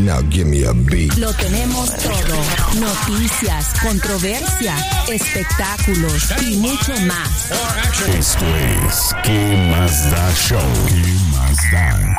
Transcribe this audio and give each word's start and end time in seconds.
Now 0.00 0.22
give 0.30 0.46
me 0.46 0.64
a 0.64 0.72
beat. 0.72 1.14
Lo 1.18 1.30
tenemos 1.34 1.94
todo. 1.98 2.80
Noticias, 2.80 3.74
controversia, 3.82 4.74
espectáculos 5.08 6.32
y 6.40 6.56
mucho 6.56 6.92
más. 7.02 7.50
Esto 8.08 8.46
es 8.56 9.14
¿Qué 9.22 9.56
más 9.70 10.10
da 10.10 10.32
show? 10.34 10.58
¿Qué 10.88 11.04
más 11.32 11.56
da? 11.70 12.16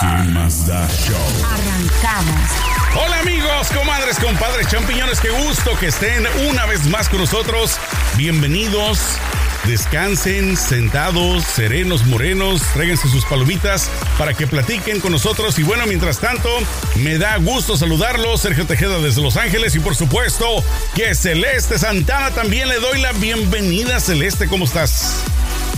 ¿Qué 0.00 0.30
más 0.30 0.66
da 0.66 0.88
show? 0.88 1.16
Arrancamos. 1.44 2.50
Hola 2.96 3.20
amigos, 3.20 3.68
comadres, 3.76 4.18
compadres, 4.18 4.66
champiñones, 4.68 5.20
qué 5.20 5.28
gusto 5.28 5.78
que 5.78 5.88
estén 5.88 6.26
una 6.48 6.64
vez 6.64 6.86
más 6.86 7.10
con 7.10 7.20
nosotros. 7.20 7.76
Bienvenidos. 8.16 9.18
Descansen 9.64 10.56
sentados, 10.56 11.44
serenos, 11.44 12.06
morenos, 12.06 12.62
tráiganse 12.72 13.08
sus 13.08 13.24
palomitas 13.24 13.90
para 14.16 14.34
que 14.34 14.46
platiquen 14.46 15.00
con 15.00 15.12
nosotros. 15.12 15.58
Y 15.58 15.62
bueno, 15.62 15.86
mientras 15.86 16.18
tanto, 16.18 16.48
me 16.96 17.18
da 17.18 17.36
gusto 17.36 17.76
saludarlos. 17.76 18.40
Sergio 18.40 18.66
Tejeda 18.66 18.98
desde 18.98 19.22
Los 19.22 19.36
Ángeles 19.36 19.74
y 19.74 19.80
por 19.80 19.94
supuesto 19.94 20.46
que 20.94 21.14
Celeste 21.14 21.78
Santana 21.78 22.30
también 22.30 22.68
le 22.68 22.78
doy 22.80 23.00
la 23.00 23.12
bienvenida. 23.12 24.00
Celeste, 24.00 24.48
¿cómo 24.48 24.64
estás? 24.64 25.24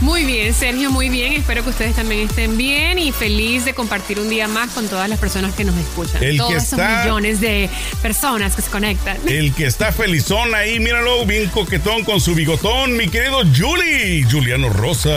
Muy 0.00 0.24
bien, 0.24 0.54
Sergio, 0.54 0.90
muy 0.90 1.10
bien. 1.10 1.34
Espero 1.34 1.62
que 1.62 1.70
ustedes 1.70 1.94
también 1.94 2.26
estén 2.26 2.56
bien 2.56 2.98
y 2.98 3.12
feliz 3.12 3.66
de 3.66 3.74
compartir 3.74 4.18
un 4.18 4.30
día 4.30 4.48
más 4.48 4.70
con 4.70 4.88
todas 4.88 5.10
las 5.10 5.18
personas 5.18 5.54
que 5.54 5.62
nos 5.64 5.76
escuchan. 5.76 6.22
El 6.24 6.38
Todos 6.38 6.50
que 6.52 6.56
esos 6.56 6.72
está- 6.78 7.02
millones 7.02 7.40
de 7.42 7.68
personas 8.00 8.56
que 8.56 8.62
se 8.62 8.70
conectan. 8.70 9.18
El 9.26 9.52
que 9.52 9.66
está 9.66 9.92
felizón 9.92 10.54
ahí, 10.54 10.80
míralo, 10.80 11.26
bien 11.26 11.50
coquetón 11.50 12.04
con 12.04 12.18
su 12.18 12.34
bigotón, 12.34 12.96
mi 12.96 13.08
querido 13.08 13.42
Juli, 13.54 14.24
Juliano 14.30 14.70
Rosa. 14.70 15.10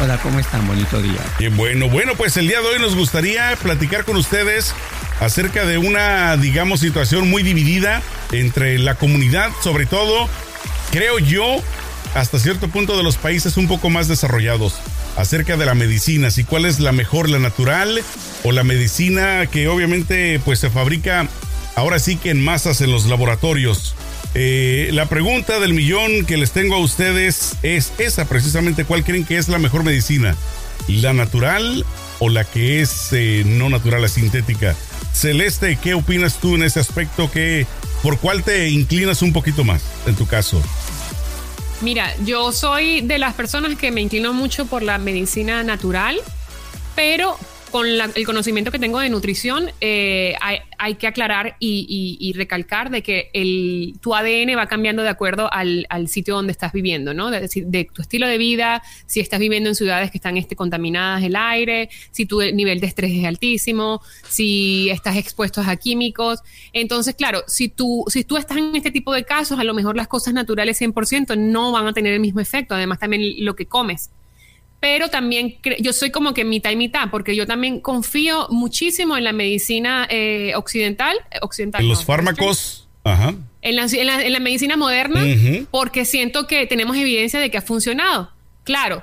Hola, 0.00 0.16
¿cómo 0.22 0.38
están? 0.38 0.66
Bonito 0.68 1.02
día. 1.02 1.18
Bien, 1.40 1.56
bueno, 1.56 1.88
bueno, 1.88 2.14
pues 2.16 2.36
el 2.36 2.46
día 2.46 2.60
de 2.60 2.68
hoy 2.68 2.78
nos 2.78 2.94
gustaría 2.94 3.56
platicar 3.56 4.04
con 4.04 4.16
ustedes 4.16 4.72
acerca 5.18 5.66
de 5.66 5.76
una, 5.76 6.36
digamos, 6.36 6.80
situación 6.80 7.28
muy 7.28 7.42
dividida 7.42 8.00
entre 8.30 8.78
la 8.78 8.94
comunidad, 8.94 9.50
sobre 9.62 9.86
todo, 9.86 10.28
creo 10.92 11.18
yo, 11.18 11.56
hasta 12.14 12.38
cierto 12.38 12.68
punto 12.68 12.96
de 12.96 13.02
los 13.02 13.16
países 13.16 13.56
un 13.56 13.68
poco 13.68 13.90
más 13.90 14.08
desarrollados, 14.08 14.74
acerca 15.16 15.56
de 15.56 15.66
la 15.66 15.74
medicina, 15.74 16.30
si 16.30 16.44
cuál 16.44 16.64
es 16.64 16.80
la 16.80 16.92
mejor, 16.92 17.28
la 17.28 17.38
natural 17.38 18.02
o 18.44 18.52
la 18.52 18.64
medicina 18.64 19.46
que 19.46 19.68
obviamente 19.68 20.40
pues 20.44 20.58
se 20.58 20.70
fabrica 20.70 21.28
ahora 21.76 21.98
sí 21.98 22.16
que 22.16 22.30
en 22.30 22.42
masas 22.42 22.80
en 22.80 22.90
los 22.90 23.06
laboratorios. 23.06 23.94
Eh, 24.34 24.90
la 24.92 25.06
pregunta 25.06 25.58
del 25.58 25.74
millón 25.74 26.24
que 26.24 26.36
les 26.36 26.52
tengo 26.52 26.76
a 26.76 26.78
ustedes 26.78 27.56
es 27.62 27.92
esa 27.98 28.26
precisamente, 28.26 28.84
¿cuál 28.84 29.04
creen 29.04 29.24
que 29.24 29.38
es 29.38 29.48
la 29.48 29.58
mejor 29.58 29.84
medicina? 29.84 30.36
¿La 30.88 31.12
natural 31.12 31.84
o 32.18 32.28
la 32.28 32.44
que 32.44 32.80
es 32.80 33.08
eh, 33.12 33.42
no 33.44 33.68
natural, 33.70 34.02
la 34.02 34.08
sintética? 34.08 34.76
Celeste, 35.12 35.78
¿qué 35.82 35.94
opinas 35.94 36.38
tú 36.38 36.54
en 36.54 36.62
ese 36.62 36.78
aspecto? 36.78 37.30
¿Qué, 37.30 37.66
¿Por 38.02 38.18
cuál 38.18 38.42
te 38.44 38.68
inclinas 38.68 39.22
un 39.22 39.32
poquito 39.32 39.64
más 39.64 39.82
en 40.06 40.14
tu 40.14 40.26
caso? 40.26 40.62
Mira, 41.82 42.14
yo 42.24 42.52
soy 42.52 43.00
de 43.00 43.18
las 43.18 43.34
personas 43.34 43.76
que 43.78 43.90
me 43.90 44.02
inclino 44.02 44.34
mucho 44.34 44.66
por 44.66 44.82
la 44.82 44.98
medicina 44.98 45.62
natural, 45.62 46.20
pero 46.94 47.38
con 47.70 47.96
la- 47.96 48.10
el 48.14 48.26
conocimiento 48.26 48.70
que 48.70 48.78
tengo 48.78 48.98
de 49.00 49.08
nutrición, 49.08 49.70
eh, 49.80 50.34
hay, 50.40 50.94
que 50.94 51.06
aclarar 51.06 51.56
y, 51.60 52.32
recalcar 52.34 52.90
de 52.90 53.02
que 53.02 53.30
el, 53.32 53.94
tu 54.00 54.14
ADN 54.14 54.56
va 54.56 54.66
cambiando 54.66 55.02
de 55.02 55.08
acuerdo 55.08 55.52
al, 55.52 55.86
sitio 56.08 56.34
donde 56.34 56.52
estás 56.52 56.72
viviendo, 56.72 57.14
¿no? 57.14 57.30
De, 57.30 57.48
de 57.66 57.84
tu 57.92 58.02
estilo 58.02 58.26
de 58.26 58.38
vida, 58.38 58.82
si 59.06 59.20
estás 59.20 59.38
viviendo 59.38 59.68
en 59.68 59.74
ciudades 59.74 60.10
que 60.10 60.18
están 60.18 60.36
este, 60.36 60.56
contaminadas 60.56 61.22
el 61.22 61.36
aire, 61.36 61.90
si 62.10 62.26
tu 62.26 62.40
nivel 62.40 62.80
de 62.80 62.86
estrés 62.86 63.12
es 63.12 63.24
altísimo, 63.24 64.00
si 64.28 64.90
estás 64.90 65.16
expuesto 65.16 65.60
a 65.60 65.76
químicos. 65.76 66.40
Entonces, 66.72 67.14
claro, 67.14 67.42
si 67.46 67.68
tú, 67.68 68.04
si 68.08 68.24
tú 68.24 68.36
estás 68.36 68.56
en 68.56 68.74
este 68.74 68.90
tipo 68.90 69.12
de 69.12 69.24
casos, 69.24 69.58
a 69.58 69.64
lo 69.64 69.74
mejor 69.74 69.96
las 69.96 70.08
cosas 70.08 70.34
naturales 70.34 70.80
100% 70.80 71.36
no 71.36 71.72
van 71.72 71.86
a 71.86 71.92
tener 71.92 72.12
el 72.14 72.20
mismo 72.20 72.40
efecto. 72.40 72.74
Además, 72.74 72.98
también 72.98 73.44
lo 73.44 73.54
que 73.54 73.66
comes 73.66 74.10
pero 74.80 75.08
también 75.08 75.56
yo 75.80 75.92
soy 75.92 76.10
como 76.10 76.32
que 76.34 76.44
mitad 76.44 76.70
y 76.70 76.76
mitad, 76.76 77.10
porque 77.10 77.36
yo 77.36 77.46
también 77.46 77.80
confío 77.80 78.46
muchísimo 78.50 79.16
en 79.16 79.24
la 79.24 79.32
medicina 79.32 80.06
eh, 80.10 80.52
occidental, 80.56 81.16
eh, 81.30 81.38
occidental 81.42 81.82
En 81.82 81.88
no, 81.88 81.94
los 81.94 82.04
fármacos, 82.04 82.88
ajá. 83.04 83.34
en 83.62 83.76
la, 83.76 83.84
en 83.84 84.06
la- 84.06 84.22
en 84.24 84.32
la 84.32 84.40
medicina 84.40 84.76
moderna, 84.76 85.22
porque 85.70 86.04
siento 86.04 86.46
que 86.46 86.66
tenemos 86.66 86.96
evidencia 86.96 87.38
de 87.40 87.50
que 87.50 87.58
ha 87.58 87.62
funcionado. 87.62 88.30
Claro, 88.64 89.02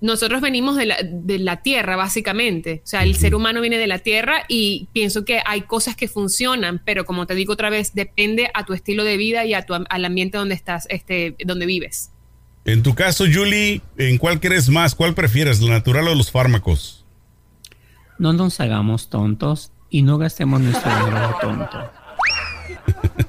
nosotros 0.00 0.42
venimos 0.42 0.76
de 0.76 0.84
la, 0.86 0.96
de 1.02 1.38
la 1.38 1.62
tierra, 1.62 1.96
básicamente. 1.96 2.82
O 2.84 2.86
sea, 2.86 3.02
el 3.04 3.16
ser 3.16 3.34
humano 3.34 3.62
viene 3.62 3.78
de 3.78 3.86
la 3.86 4.00
tierra 4.00 4.44
y 4.48 4.88
pienso 4.92 5.24
que 5.24 5.40
hay 5.46 5.62
cosas 5.62 5.96
que 5.96 6.08
funcionan, 6.08 6.82
pero 6.84 7.06
como 7.06 7.26
te 7.26 7.34
digo 7.34 7.54
otra 7.54 7.70
vez, 7.70 7.94
depende 7.94 8.50
a 8.52 8.66
tu 8.66 8.74
estilo 8.74 9.04
de 9.04 9.16
vida 9.16 9.46
y 9.46 9.54
a 9.54 9.62
tu, 9.64 9.72
al 9.74 10.04
ambiente 10.04 10.36
donde 10.36 10.54
estás, 10.54 10.86
este, 10.90 11.36
donde 11.46 11.64
vives. 11.64 12.10
En 12.64 12.82
tu 12.82 12.94
caso, 12.94 13.24
Julie, 13.30 13.82
¿en 13.98 14.16
cuál 14.16 14.40
crees 14.40 14.70
más? 14.70 14.94
¿Cuál 14.94 15.14
prefieres, 15.14 15.60
la 15.60 15.74
natural 15.74 16.08
o 16.08 16.14
los 16.14 16.30
fármacos? 16.30 17.04
No 18.18 18.32
nos 18.32 18.58
hagamos 18.60 19.10
tontos 19.10 19.70
y 19.90 20.02
no 20.02 20.16
gastemos 20.16 20.60
nuestro 20.60 20.90
dinero 20.98 21.20
lo 21.20 21.38
tonto. 21.40 21.90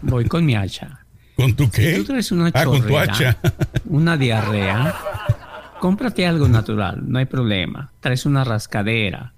Voy 0.01 0.25
con 0.25 0.45
mi 0.45 0.55
hacha. 0.55 1.05
¿Con 1.35 1.53
tu 1.53 1.69
qué? 1.69 1.95
Si 1.95 1.97
tú 1.97 2.05
traes 2.05 2.31
una 2.31 2.49
ah, 2.53 2.63
con 2.63 2.81
tu 2.81 2.97
hacha. 2.97 3.37
una 3.85 4.15
diarrea, 4.15 4.95
cómprate 5.81 6.25
algo 6.25 6.47
natural, 6.47 7.03
no 7.05 7.19
hay 7.19 7.25
problema. 7.25 7.91
Traes 7.99 8.25
una 8.25 8.45
rascadera, 8.45 9.33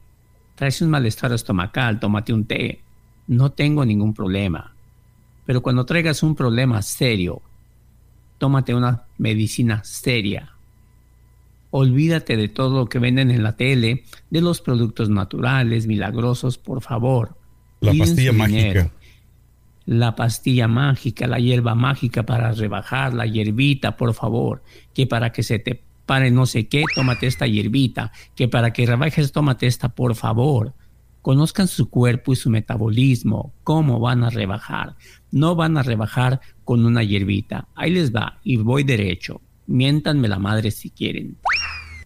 traes 0.54 0.80
un 0.84 0.92
malestar 0.92 1.32
estomacal, 1.34 2.00
tómate 2.00 2.34
un 2.34 2.46
té. 2.46 2.82
No 3.26 3.52
tengo 3.52 3.84
ningún 3.84 4.14
problema. 4.14 4.74
Pero 5.48 5.64
cuando 5.64 5.86
traigas 5.86 6.22
un 6.22 6.36
problema 6.36 6.84
serio, 6.84 7.42
tómate 8.38 8.76
una 8.76 9.07
medicina 9.18 9.84
seria. 9.84 10.54
Olvídate 11.70 12.38
de 12.38 12.48
todo 12.48 12.80
lo 12.80 12.86
que 12.88 13.00
venden 13.00 13.30
en 13.32 13.44
la 13.44 13.56
tele, 13.56 14.04
de 14.30 14.42
los 14.42 14.62
productos 14.62 15.10
naturales, 15.10 15.86
milagrosos, 15.86 16.58
por 16.58 16.82
favor. 16.82 17.38
La 17.82 17.94
pastilla 17.94 18.34
mágica. 18.34 18.58
dinero 18.58 18.92
la 19.88 20.16
pastilla 20.16 20.68
mágica, 20.68 21.28
la 21.28 21.40
hierba 21.40 21.74
mágica 21.74 22.24
para 22.24 22.52
rebajar, 22.52 23.14
la 23.14 23.26
hierbita, 23.26 23.96
por 23.96 24.14
favor, 24.14 24.62
que 24.94 25.08
para 25.08 25.32
que 25.32 25.44
se 25.44 25.60
te 25.60 25.82
pare 26.06 26.30
no 26.30 26.46
sé 26.46 26.68
qué, 26.68 26.84
tómate 26.94 27.26
esta 27.26 27.48
hierbita, 27.48 28.12
que 28.36 28.50
para 28.50 28.74
que 28.74 28.86
rebajes, 28.86 29.32
tómate 29.32 29.66
esta, 29.66 29.90
por 29.90 30.16
favor. 30.16 30.74
Conozcan 31.32 31.68
su 31.68 31.90
cuerpo 31.90 32.32
y 32.32 32.38
su 32.38 32.50
metabolismo, 32.50 33.52
cómo 33.66 34.00
van 34.00 34.24
a 34.24 34.30
rebajar. 34.30 34.96
No 35.30 35.56
van 35.56 35.78
a 35.78 35.84
rebajar 35.84 36.40
con 36.64 36.86
una 36.86 37.04
hierbita. 37.04 37.68
Ahí 37.76 37.92
les 37.92 38.16
va, 38.16 38.40
y 38.46 38.56
voy 38.56 38.86
derecho. 38.86 39.42
Miéntanme 39.66 40.30
la 40.30 40.40
madre 40.40 40.72
si 40.72 40.90
quieren. 40.90 41.36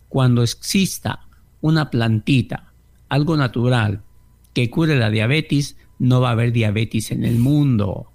Cuando 0.10 0.42
exista 0.42 1.20
una 1.62 1.92
plantita, 1.92 2.74
algo 3.10 3.38
natural, 3.38 4.02
que 4.56 4.72
cure 4.72 4.96
la 4.98 5.12
diabetes, 5.12 5.78
no 6.00 6.20
va 6.20 6.30
a 6.30 6.32
haber 6.32 6.52
diabetes 6.52 7.12
en 7.12 7.24
el 7.24 7.38
mundo. 7.38 8.08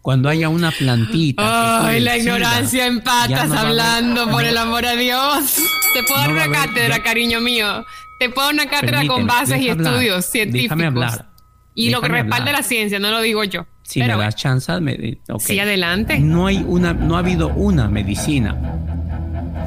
Cuando 0.00 0.30
haya 0.30 0.48
una 0.48 0.70
plantita. 0.70 1.86
Ay, 1.86 1.98
el 1.98 2.04
la 2.06 2.12
SIDA, 2.14 2.22
ignorancia 2.36 2.86
en 2.86 3.02
patas 3.02 3.50
no 3.50 3.58
hablando, 3.58 4.30
por 4.30 4.42
el 4.46 4.56
amor 4.56 4.86
a 4.86 4.96
Dios. 4.96 5.56
Te 5.92 6.02
puedo 6.04 6.18
dar 6.18 6.30
No 6.30 6.40
a 6.40 6.44
una 6.46 6.58
haber- 6.60 6.68
cátedra, 6.70 6.96
ya- 6.96 7.02
cariño 7.02 7.42
mío. 7.42 7.84
Te 8.18 8.30
puedo 8.30 8.50
una 8.50 8.68
cátedra 8.68 9.06
con 9.06 9.26
bases 9.26 9.60
y 9.60 9.68
hablar, 9.70 9.92
estudios 9.94 10.24
científicos. 10.26 10.62
déjame 10.78 10.86
hablar, 10.86 11.28
Y 11.74 11.90
lo 11.90 12.00
que 12.00 12.08
respalda 12.08 12.36
hablar. 12.36 12.54
la 12.54 12.62
ciencia, 12.62 12.98
no 12.98 13.10
lo 13.10 13.20
digo 13.20 13.44
yo. 13.44 13.66
Si 13.82 14.00
Pero 14.00 14.16
me 14.16 14.24
das 14.24 14.36
chance, 14.36 14.80
me, 14.80 15.18
ok. 15.28 15.40
Sí, 15.40 15.58
adelante. 15.58 16.18
No 16.18 16.46
hay 16.46 16.64
una, 16.66 16.92
no 16.92 17.16
ha 17.16 17.20
habido 17.20 17.48
una 17.48 17.88
medicina 17.88 18.56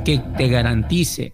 que 0.03 0.19
te 0.37 0.47
garantice 0.47 1.33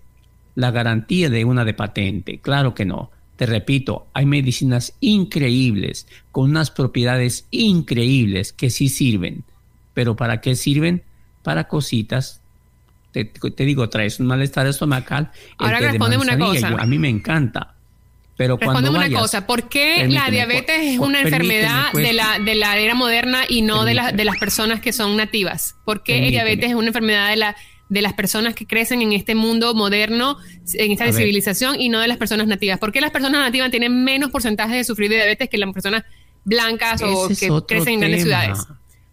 la 0.56 0.72
garantía 0.72 1.30
de 1.30 1.46
una 1.46 1.66
de 1.66 1.74
patente. 1.74 2.40
Claro 2.40 2.74
que 2.76 2.86
no. 2.86 3.12
Te 3.38 3.46
repito, 3.46 4.08
hay 4.14 4.26
medicinas 4.26 4.94
increíbles 5.02 6.08
con 6.32 6.50
unas 6.52 6.72
propiedades 6.72 7.48
increíbles 7.52 8.54
que 8.54 8.70
sí 8.70 8.88
sirven. 8.90 9.44
Pero 9.94 10.16
¿para 10.16 10.42
qué 10.42 10.56
sirven? 10.56 11.04
Para 11.44 11.68
cositas. 11.68 12.42
Te, 13.24 13.24
te 13.52 13.64
digo, 13.64 13.88
traes 13.88 14.20
un 14.20 14.28
malestar 14.28 14.68
estomacal. 14.68 15.32
el 15.60 15.66
Ahora 15.66 15.80
respóndeme 15.80 16.22
una 16.24 16.38
cosa. 16.38 16.70
yo- 16.72 16.80
a 16.80 16.86
mí 16.86 17.00
me 17.00 17.08
encanta. 17.08 17.76
Pero 18.36 18.58
cuando 18.58 18.92
una 18.92 19.10
cosa, 19.10 19.48
¿por 19.48 19.70
qué 19.70 20.06
la 20.10 20.30
diabetes 20.30 20.82
es 20.82 21.00
una 21.00 21.22
enfermedad 21.22 21.86
pues. 21.94 22.06
de 22.06 22.12
la, 22.12 22.40
de 22.40 22.56
la 22.56 22.78
era 22.78 22.94
moderna 22.94 23.44
y 23.48 23.62
no 23.62 23.86
de, 23.86 23.94
la- 23.94 24.12
de 24.12 24.26
las 24.26 24.36
personas 24.38 24.82
que 24.82 24.92
son 24.92 25.16
nativas? 25.16 25.76
¿Por 25.86 26.04
qué 26.04 26.26
el 26.26 26.32
diabetes 26.32 26.72
es 26.72 26.76
una 26.76 26.88
enfermedad 26.88 27.30
de 27.30 27.38
la, 27.38 27.56
de 27.88 28.02
las 28.02 28.12
personas 28.12 28.54
que 28.54 28.66
crecen 28.66 29.02
en 29.02 29.14
este 29.14 29.36
mundo 29.36 29.74
moderno, 29.74 30.38
en 30.74 30.92
esta 30.92 31.06
civilización, 31.14 31.80
y 31.80 31.88
no 31.88 32.02
de 32.02 32.10
las 32.10 32.18
personas 32.18 32.48
nativas. 32.48 32.80
¿Por 32.80 32.92
qué 32.92 33.00
las 33.00 33.12
personas 33.12 33.40
nativas 33.40 33.72
tienen 33.72 34.04
menos 34.04 34.32
porcentaje 34.32 34.76
de 34.76 34.84
sufrir 34.84 35.10
de 35.10 35.16
diabetes 35.16 35.48
que 35.50 35.58
las 35.58 35.72
personas 35.72 36.04
blancas 36.44 37.02
o 37.04 37.30
Ese 37.30 37.48
que 37.48 37.62
crecen 37.66 37.94
en 37.94 38.00
grandes 38.02 38.24
ciudades? 38.24 38.60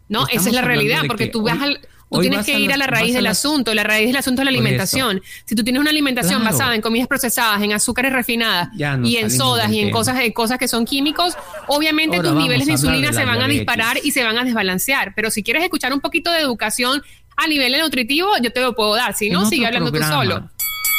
No, 0.09 0.27
esa 0.27 0.49
es 0.49 0.55
la 0.55 0.63
realidad, 0.63 1.03
porque 1.07 1.27
que 1.27 1.31
tú 1.31 1.43
vas 1.43 1.63
al... 1.63 1.79
Tú 2.13 2.19
hoy 2.19 2.29
tienes 2.29 2.47
que 2.47 2.55
a 2.55 2.59
ir 2.59 2.73
a 2.73 2.77
la 2.77 2.87
raíz 2.87 3.15
del 3.15 3.27
asunto. 3.27 3.75
La 3.75 3.83
raíz 3.83 4.07
del 4.07 4.17
asunto 4.17 4.43
es 4.43 4.45
la 4.45 4.51
eso. 4.53 4.61
alimentación. 4.61 5.23
Si 5.45 5.55
tú 5.55 5.65
tienes 5.65 5.81
una 5.81 5.91
alimentación 5.91 6.41
Claro. 6.41 6.53
basada 6.57 6.75
en 6.75 6.81
comidas 6.83 7.09
procesadas, 7.09 7.61
en 7.63 7.73
azúcares 7.73 8.13
refinadas 8.13 8.69
y 9.05 9.17
en 9.17 9.31
sodas 9.31 9.71
y 9.73 9.79
en 9.81 9.87
tema. 9.87 9.99
cosas, 9.99 10.21
en 10.21 10.33
cosas 10.33 10.59
que 10.59 10.69
son 10.69 10.85
químicos, 10.85 11.35
obviamente 11.67 12.17
Ahora 12.17 12.31
tus 12.31 12.39
niveles 12.43 12.67
de 12.67 12.73
insulina 12.73 13.09
de 13.09 13.15
se 13.15 13.25
van 13.25 13.41
a 13.43 13.49
disparar 13.49 13.99
y 14.03 14.13
se 14.13 14.23
van 14.23 14.39
a 14.39 14.45
desbalancear. 14.45 15.15
Pero 15.17 15.31
si 15.31 15.43
quieres 15.43 15.63
escuchar 15.65 15.93
un 15.93 16.01
poquito 16.01 16.31
de 16.31 16.41
educación 16.41 17.03
a 17.37 17.47
nivel 17.47 17.73
nutritivo, 17.81 18.29
yo 18.43 18.53
te 18.53 18.61
lo 18.61 18.75
puedo 18.75 18.95
dar. 18.95 19.15
Si 19.15 19.31
no, 19.31 19.47
sigue 19.47 19.67
hablando 19.67 19.91
programa, 19.91 20.23
tú 20.23 20.29
solo. 20.29 20.51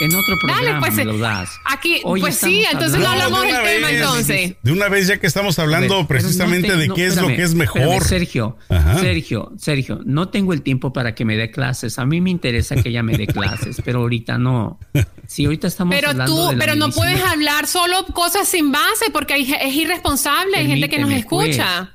En 0.01 0.13
otro 0.15 0.35
Dale, 0.41 0.53
programa 0.53 0.79
pues, 0.79 0.93
me 0.95 1.05
lo 1.05 1.17
das. 1.17 1.49
aquí- 1.65 2.01
Hoy 2.03 2.19
pues 2.19 2.35
sí, 2.35 2.65
entonces 2.69 2.99
no 2.99 3.07
hablamos 3.07 3.41
de 3.43 3.47
del 3.53 3.63
tema 3.63 3.87
vez. 3.87 4.01
entonces. 4.01 4.55
De 4.61 4.71
una 4.71 4.89
vez 4.89 5.07
ya 5.07 5.17
que 5.19 5.27
estamos 5.27 5.59
hablando 5.59 5.97
ver, 5.99 6.07
precisamente 6.07 6.67
no 6.69 6.73
te- 6.73 6.79
de 6.79 6.87
no, 6.87 6.95
qué 6.95 7.05
es 7.05 7.15
lo 7.15 7.27
que 7.27 7.33
es 7.43 7.51
espérame, 7.53 7.57
mejor. 7.85 8.03
Sergio, 8.03 8.57
Ajá. 8.69 8.99
Sergio, 8.99 9.51
Sergio, 9.57 9.99
no 10.05 10.29
tengo 10.29 10.51
el 10.53 10.61
tiempo 10.61 10.91
para 10.91 11.13
que 11.15 11.25
me 11.25 11.37
dé 11.37 11.51
clases. 11.51 11.99
A 11.99 12.05
mí 12.05 12.21
me 12.21 12.31
interesa 12.31 12.75
que 12.75 12.89
ella 12.89 13.03
me 13.03 13.15
dé 13.17 13.27
clases, 13.27 13.81
pero 13.85 13.99
ahorita 13.99 14.37
no. 14.37 14.79
Sí, 15.27 15.45
ahorita 15.45 15.67
estamos 15.67 15.95
Pero 15.95 16.09
hablando 16.09 16.35
tú, 16.35 16.47
de 16.49 16.53
la 16.55 16.59
pero 16.59 16.75
no 16.75 16.89
puedes 16.89 17.21
hablar 17.23 17.67
solo 17.67 18.05
cosas 18.13 18.47
sin 18.47 18.71
base 18.71 19.05
porque 19.13 19.33
hay, 19.35 19.53
es 19.61 19.75
irresponsable, 19.75 20.57
hay 20.57 20.67
gente 20.67 20.89
que 20.89 20.97
nos 20.99 21.09
Permíteme, 21.09 21.29
pues. 21.29 21.49
escucha. 21.51 21.91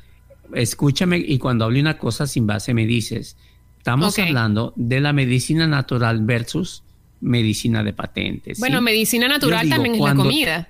Escúchame 0.54 1.18
y 1.18 1.38
cuando 1.38 1.64
hable 1.66 1.80
una 1.80 1.98
cosa 1.98 2.26
sin 2.26 2.46
base 2.46 2.72
me 2.74 2.86
dices. 2.86 3.36
Estamos 3.76 4.18
hablando 4.18 4.72
de 4.76 5.00
la 5.00 5.12
medicina 5.12 5.66
natural 5.66 6.20
versus 6.22 6.84
medicina 7.20 7.82
de 7.82 7.92
patentes. 7.92 8.58
¿sí? 8.58 8.60
Bueno, 8.60 8.80
medicina 8.80 9.28
natural 9.28 9.64
digo, 9.64 9.76
también 9.76 9.94
es 9.96 10.00
la 10.00 10.14
comida. 10.14 10.68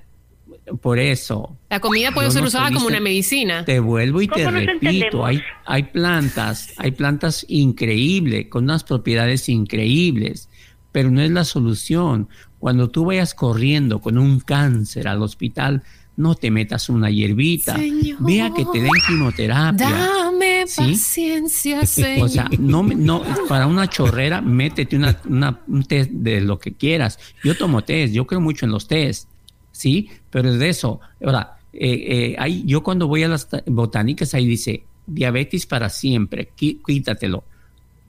Por 0.80 0.98
eso. 0.98 1.56
La 1.70 1.80
comida 1.80 2.12
puede 2.12 2.30
ser 2.30 2.42
usada 2.42 2.70
como 2.70 2.86
una 2.86 3.00
medicina. 3.00 3.64
Te 3.64 3.80
vuelvo 3.80 4.20
y 4.20 4.28
te 4.28 4.44
¿Cómo 4.44 4.58
nos 4.58 4.66
repito, 4.66 5.24
hay, 5.24 5.40
hay 5.64 5.84
plantas, 5.84 6.74
hay 6.76 6.90
plantas 6.90 7.46
increíbles, 7.48 8.48
con 8.48 8.64
unas 8.64 8.84
propiedades 8.84 9.48
increíbles, 9.48 10.48
pero 10.92 11.10
no 11.10 11.22
es 11.22 11.30
la 11.30 11.44
solución. 11.44 12.28
Cuando 12.58 12.88
tú 12.88 13.06
vayas 13.06 13.34
corriendo 13.34 14.00
con 14.00 14.18
un 14.18 14.40
cáncer 14.40 15.08
al 15.08 15.22
hospital, 15.22 15.82
no 16.16 16.34
te 16.34 16.50
metas 16.50 16.88
una 16.88 17.10
hierbita, 17.10 17.76
Señor. 17.76 18.18
vea 18.20 18.52
que 18.54 18.64
te 18.64 18.80
den 18.80 18.90
quimioterapia. 19.06 19.88
Dame 19.88 20.47
¿Sí? 20.68 20.92
paciencia, 20.92 21.84
señor. 21.86 22.26
O 22.26 22.28
sea, 22.28 22.48
no, 22.58 22.82
no, 22.82 23.22
para 23.48 23.66
una 23.66 23.88
chorrera, 23.88 24.40
métete 24.40 24.96
una, 24.96 25.20
una- 25.28 25.60
un 25.66 25.82
test 25.84 26.10
de 26.10 26.40
lo 26.40 26.58
que 26.58 26.74
quieras. 26.74 27.18
Yo 27.42 27.56
tomo 27.56 27.82
test, 27.82 28.12
yo 28.12 28.26
creo 28.26 28.40
mucho 28.40 28.66
en 28.66 28.72
los 28.72 28.86
test, 28.86 29.28
¿sí? 29.72 30.08
Pero 30.30 30.50
es 30.50 30.58
de 30.58 30.68
eso. 30.68 31.00
Ahora, 31.24 31.58
eh, 31.72 32.04
eh, 32.08 32.36
hay, 32.38 32.64
yo 32.66 32.82
cuando 32.82 33.06
voy 33.08 33.22
a 33.22 33.28
las 33.28 33.48
botánicas, 33.66 34.34
ahí 34.34 34.46
dice, 34.46 34.84
diabetes 35.06 35.66
para 35.66 35.88
siempre, 35.88 36.50
quítatelo. 36.56 37.44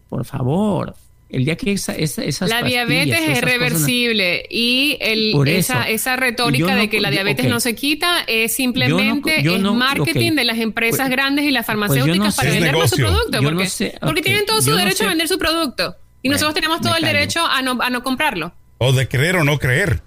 Por 0.09 0.25
favor, 0.25 0.95
el 1.29 1.45
día 1.45 1.55
que 1.57 1.71
esa, 1.73 1.93
esa- 1.93 2.23
esas 2.23 2.49
la 2.49 2.63
diabetes 2.63 3.19
es 3.29 3.41
reversible 3.41 4.45
y 4.49 4.97
el, 4.99 5.31
Por 5.31 5.47
esa, 5.47 5.81
eso. 5.83 5.89
esa 5.89 6.15
retórica 6.15 6.73
no- 6.73 6.81
de 6.81 6.89
que 6.89 6.99
la 6.99 7.11
diabetes 7.11 7.45
no 7.47 7.59
se 7.59 7.75
quita 7.75 8.23
es 8.27 8.53
simplemente 8.53 9.43
yo 9.43 9.55
es 9.55 9.61
no- 9.61 9.73
marketing 9.75 10.33
de 10.33 10.43
las 10.43 10.57
empresas 10.59 11.01
Pues- 11.01 11.09
grandes 11.11 11.45
y 11.45 11.51
las 11.51 11.65
pues 11.65 11.67
farmacéuticas 11.67 12.35
para 12.35 12.49
vender 12.51 12.75
más 12.75 12.89
su 12.89 12.95
producto. 12.97 13.41
Porque, 13.43 13.67
sé, 13.67 13.95
porque 14.01 14.21
ok, 14.21 14.25
tienen 14.25 14.45
todo 14.45 14.61
su 14.61 14.67
yo 14.69 14.73
no 14.73 14.77
derecho 14.79 14.97
sé. 14.97 15.05
a 15.05 15.09
vender 15.09 15.27
su 15.27 15.37
producto. 15.37 15.95
Y 16.21 16.27
Bueno, 16.29 16.33
nosotros 16.35 16.55
tenemos 16.55 16.81
todo 16.81 16.95
el 16.95 17.03
derecho 17.03 17.45
a 17.45 17.61
no, 17.61 17.77
a 17.81 17.89
no 17.89 18.03
comprarlo. 18.03 18.53
O 18.77 18.91
de 18.91 19.07
creer 19.07 19.35
o 19.37 19.43
no 19.43 19.57
creer. 19.59 20.01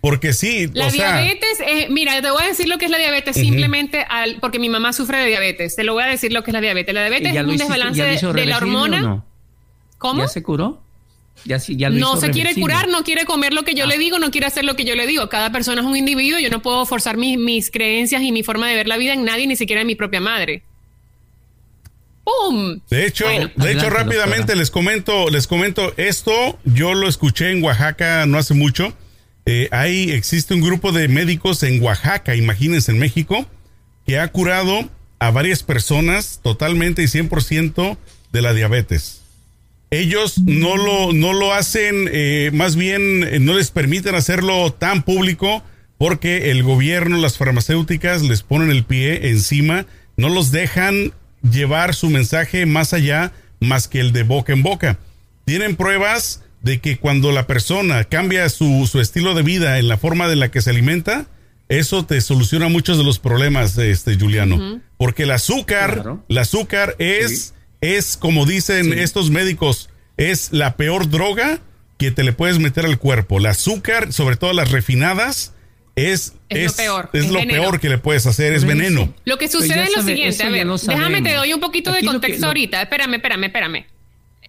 Porque 0.00 0.32
sí, 0.32 0.68
La 0.74 0.86
o 0.86 0.90
sea, 0.90 1.16
diabetes, 1.20 1.58
es- 1.66 1.90
mira, 1.90 2.22
te 2.22 2.30
voy 2.30 2.42
a 2.44 2.46
decir 2.46 2.68
lo 2.68 2.78
que 2.78 2.84
es 2.84 2.90
la 2.92 2.98
diabetes 2.98 3.34
simplemente 3.36 4.06
al, 4.08 4.36
porque 4.40 4.60
mi 4.60 4.68
mamá 4.68 4.92
sufre 4.92 5.18
de 5.18 5.26
diabetes. 5.26 5.74
Te 5.74 5.82
lo 5.82 5.92
voy 5.94 6.04
a 6.04 6.06
decir 6.06 6.32
lo 6.32 6.44
que 6.44 6.50
es 6.50 6.52
la 6.52 6.60
diabetes. 6.60 6.94
La 6.94 7.00
diabetes 7.00 7.32
¿Y 7.32 7.34
ya 7.34 7.40
es 7.40 7.46
un 7.46 7.52
hiciste- 7.54 7.64
desbalance 7.72 8.02
de, 8.32 8.46
la 8.46 8.56
hormona. 8.58 9.24
No? 9.98 10.10
¿Cómo? 10.10 10.22
¿Ya 10.22 10.28
se 10.28 10.42
curó? 10.42 10.82
Ya, 11.44 11.60
sí- 11.60 11.76
ya 11.76 11.88
lo 11.88 11.98
no 11.98 12.12
hizo 12.12 12.20
se 12.22 12.30
quiere 12.30 12.54
curar, 12.54 12.88
no 12.88 13.04
quiere 13.04 13.24
comer 13.24 13.52
lo 13.52 13.62
que 13.64 13.74
yo 13.74 13.84
Ah. 13.84 13.86
le 13.86 13.96
digo, 13.98 14.18
no 14.18 14.30
quiere 14.32 14.46
hacer 14.48 14.64
lo 14.64 14.74
que 14.74 14.84
yo 14.84 14.96
le 14.96 15.06
digo. 15.06 15.28
Cada 15.28 15.52
persona 15.52 15.80
es 15.82 15.86
un 15.86 15.96
individuo, 15.96 16.38
yo 16.40 16.50
no 16.50 16.62
puedo 16.62 16.84
forzar 16.84 17.16
mis, 17.16 17.38
mis 17.38 17.70
creencias 17.70 18.22
y 18.22 18.32
mi 18.32 18.42
forma 18.42 18.68
de 18.68 18.74
ver 18.74 18.88
la 18.88 18.96
vida 18.96 19.12
en 19.12 19.24
nadie, 19.24 19.46
ni 19.46 19.54
siquiera 19.54 19.82
en 19.82 19.86
mi 19.86 19.94
propia 19.94 20.20
madre. 20.20 20.62
¡Pum! 22.24 22.80
De 22.90 23.06
hecho, 23.06 23.24
Bueno. 23.24 23.50
de 23.56 23.72
hecho 23.72 23.88
rápidamente 23.88 24.38
doctora. 24.52 24.58
les 24.58 24.70
comento, 24.70 25.30
les 25.30 25.46
comento 25.46 25.94
esto. 25.96 26.58
Yo 26.64 26.94
lo 26.94 27.08
escuché 27.08 27.50
en 27.52 27.62
Oaxaca 27.64 28.26
no 28.26 28.36
hace 28.38 28.54
mucho. 28.54 28.92
Eh, 29.46 29.68
ahí 29.70 30.10
existe 30.10 30.52
un 30.54 30.60
grupo 30.60 30.92
de 30.92 31.08
médicos 31.08 31.62
en 31.62 31.82
Oaxaca, 31.82 32.36
imagínense 32.36 32.90
en 32.92 32.98
México, 32.98 33.46
que 34.06 34.18
ha 34.18 34.28
curado 34.28 34.90
a 35.20 35.30
varias 35.30 35.62
personas 35.62 36.40
totalmente 36.42 37.02
y 37.02 37.06
100% 37.08 37.96
de 38.30 38.42
la 38.42 38.52
diabetes. 38.52 39.17
Ellos 39.90 40.38
no 40.38 40.76
lo, 40.76 41.12
no 41.12 41.32
lo 41.32 41.54
hacen, 41.54 42.08
eh, 42.12 42.50
más 42.52 42.76
bien 42.76 43.24
eh, 43.24 43.38
no 43.40 43.54
les 43.54 43.70
permiten 43.70 44.14
hacerlo 44.14 44.72
tan 44.72 45.02
público 45.02 45.62
porque 45.96 46.50
el 46.50 46.62
gobierno, 46.62 47.16
las 47.18 47.38
farmacéuticas 47.38 48.22
les 48.22 48.42
ponen 48.42 48.70
el 48.70 48.84
pie 48.84 49.30
encima, 49.30 49.86
no 50.16 50.28
los 50.28 50.50
dejan 50.52 51.12
llevar 51.42 51.94
su 51.94 52.10
mensaje 52.10 52.66
más 52.66 52.92
allá 52.92 53.32
más 53.60 53.88
que 53.88 54.00
el 54.00 54.12
de 54.12 54.22
boca 54.24 54.52
en 54.52 54.62
boca. 54.62 54.98
Tienen 55.44 55.74
pruebas 55.76 56.42
de 56.62 56.80
que 56.80 56.98
cuando 56.98 57.32
la 57.32 57.46
persona 57.46 58.04
cambia 58.04 58.48
su, 58.50 58.86
su 58.90 59.00
estilo 59.00 59.34
de 59.34 59.42
vida 59.42 59.78
en 59.78 59.88
la 59.88 59.96
forma 59.96 60.28
de 60.28 60.36
la 60.36 60.50
que 60.50 60.60
se 60.60 60.70
alimenta, 60.70 61.26
eso 61.68 62.04
te 62.04 62.20
soluciona 62.20 62.68
muchos 62.68 62.98
de 62.98 63.04
los 63.04 63.18
problemas, 63.18 63.76
este 63.78 64.16
Juliano. 64.18 64.80
Porque 64.96 65.24
el 65.24 65.30
azúcar, 65.30 65.94
Claro. 65.94 66.24
el 66.28 66.38
azúcar 66.38 66.94
es, 66.98 67.54
es 67.80 68.16
como 68.16 68.46
dicen 68.46 68.84
Sí. 68.92 68.98
estos 68.98 69.30
médicos, 69.30 69.88
es 70.16 70.48
la 70.52 70.76
peor 70.76 71.08
droga 71.10 71.60
que 71.96 72.10
te 72.10 72.22
le 72.24 72.32
puedes 72.32 72.58
meter 72.58 72.84
al 72.86 72.98
cuerpo. 72.98 73.38
El 73.38 73.46
azúcar, 73.46 74.12
sobre 74.12 74.36
todo 74.36 74.52
las 74.52 74.70
refinadas, 74.70 75.52
es, 75.96 76.34
Es 76.48 76.70
lo 76.72 76.76
peor, 76.76 77.10
es 77.12 77.24
es 77.24 77.30
lo 77.30 77.38
veneno. 77.40 77.60
peor 77.62 77.80
que 77.80 77.88
le 77.88 77.98
puedes 77.98 78.24
hacer, 78.26 78.52
es 78.52 78.64
Por 78.64 78.70
eso. 78.72 78.78
veneno. 78.78 79.14
Lo 79.24 79.36
que 79.36 79.46
Pues 79.48 79.52
sucede 79.52 79.82
es 79.84 79.90
lo 79.90 80.02
sabe- 80.02 80.12
siguiente, 80.14 80.42
a 80.44 80.48
ver, 80.50 80.66
déjame 80.66 81.22
te 81.22 81.34
doy 81.34 81.52
un 81.52 81.60
poquito 81.60 81.90
Aquí 81.90 81.96
de 81.96 82.00
que- 82.02 82.06
contexto 82.06 82.40
lo- 82.42 82.46
ahorita. 82.48 82.82
Espérame, 82.82 83.14
espérame, 83.14 83.44
espérame. 83.44 83.86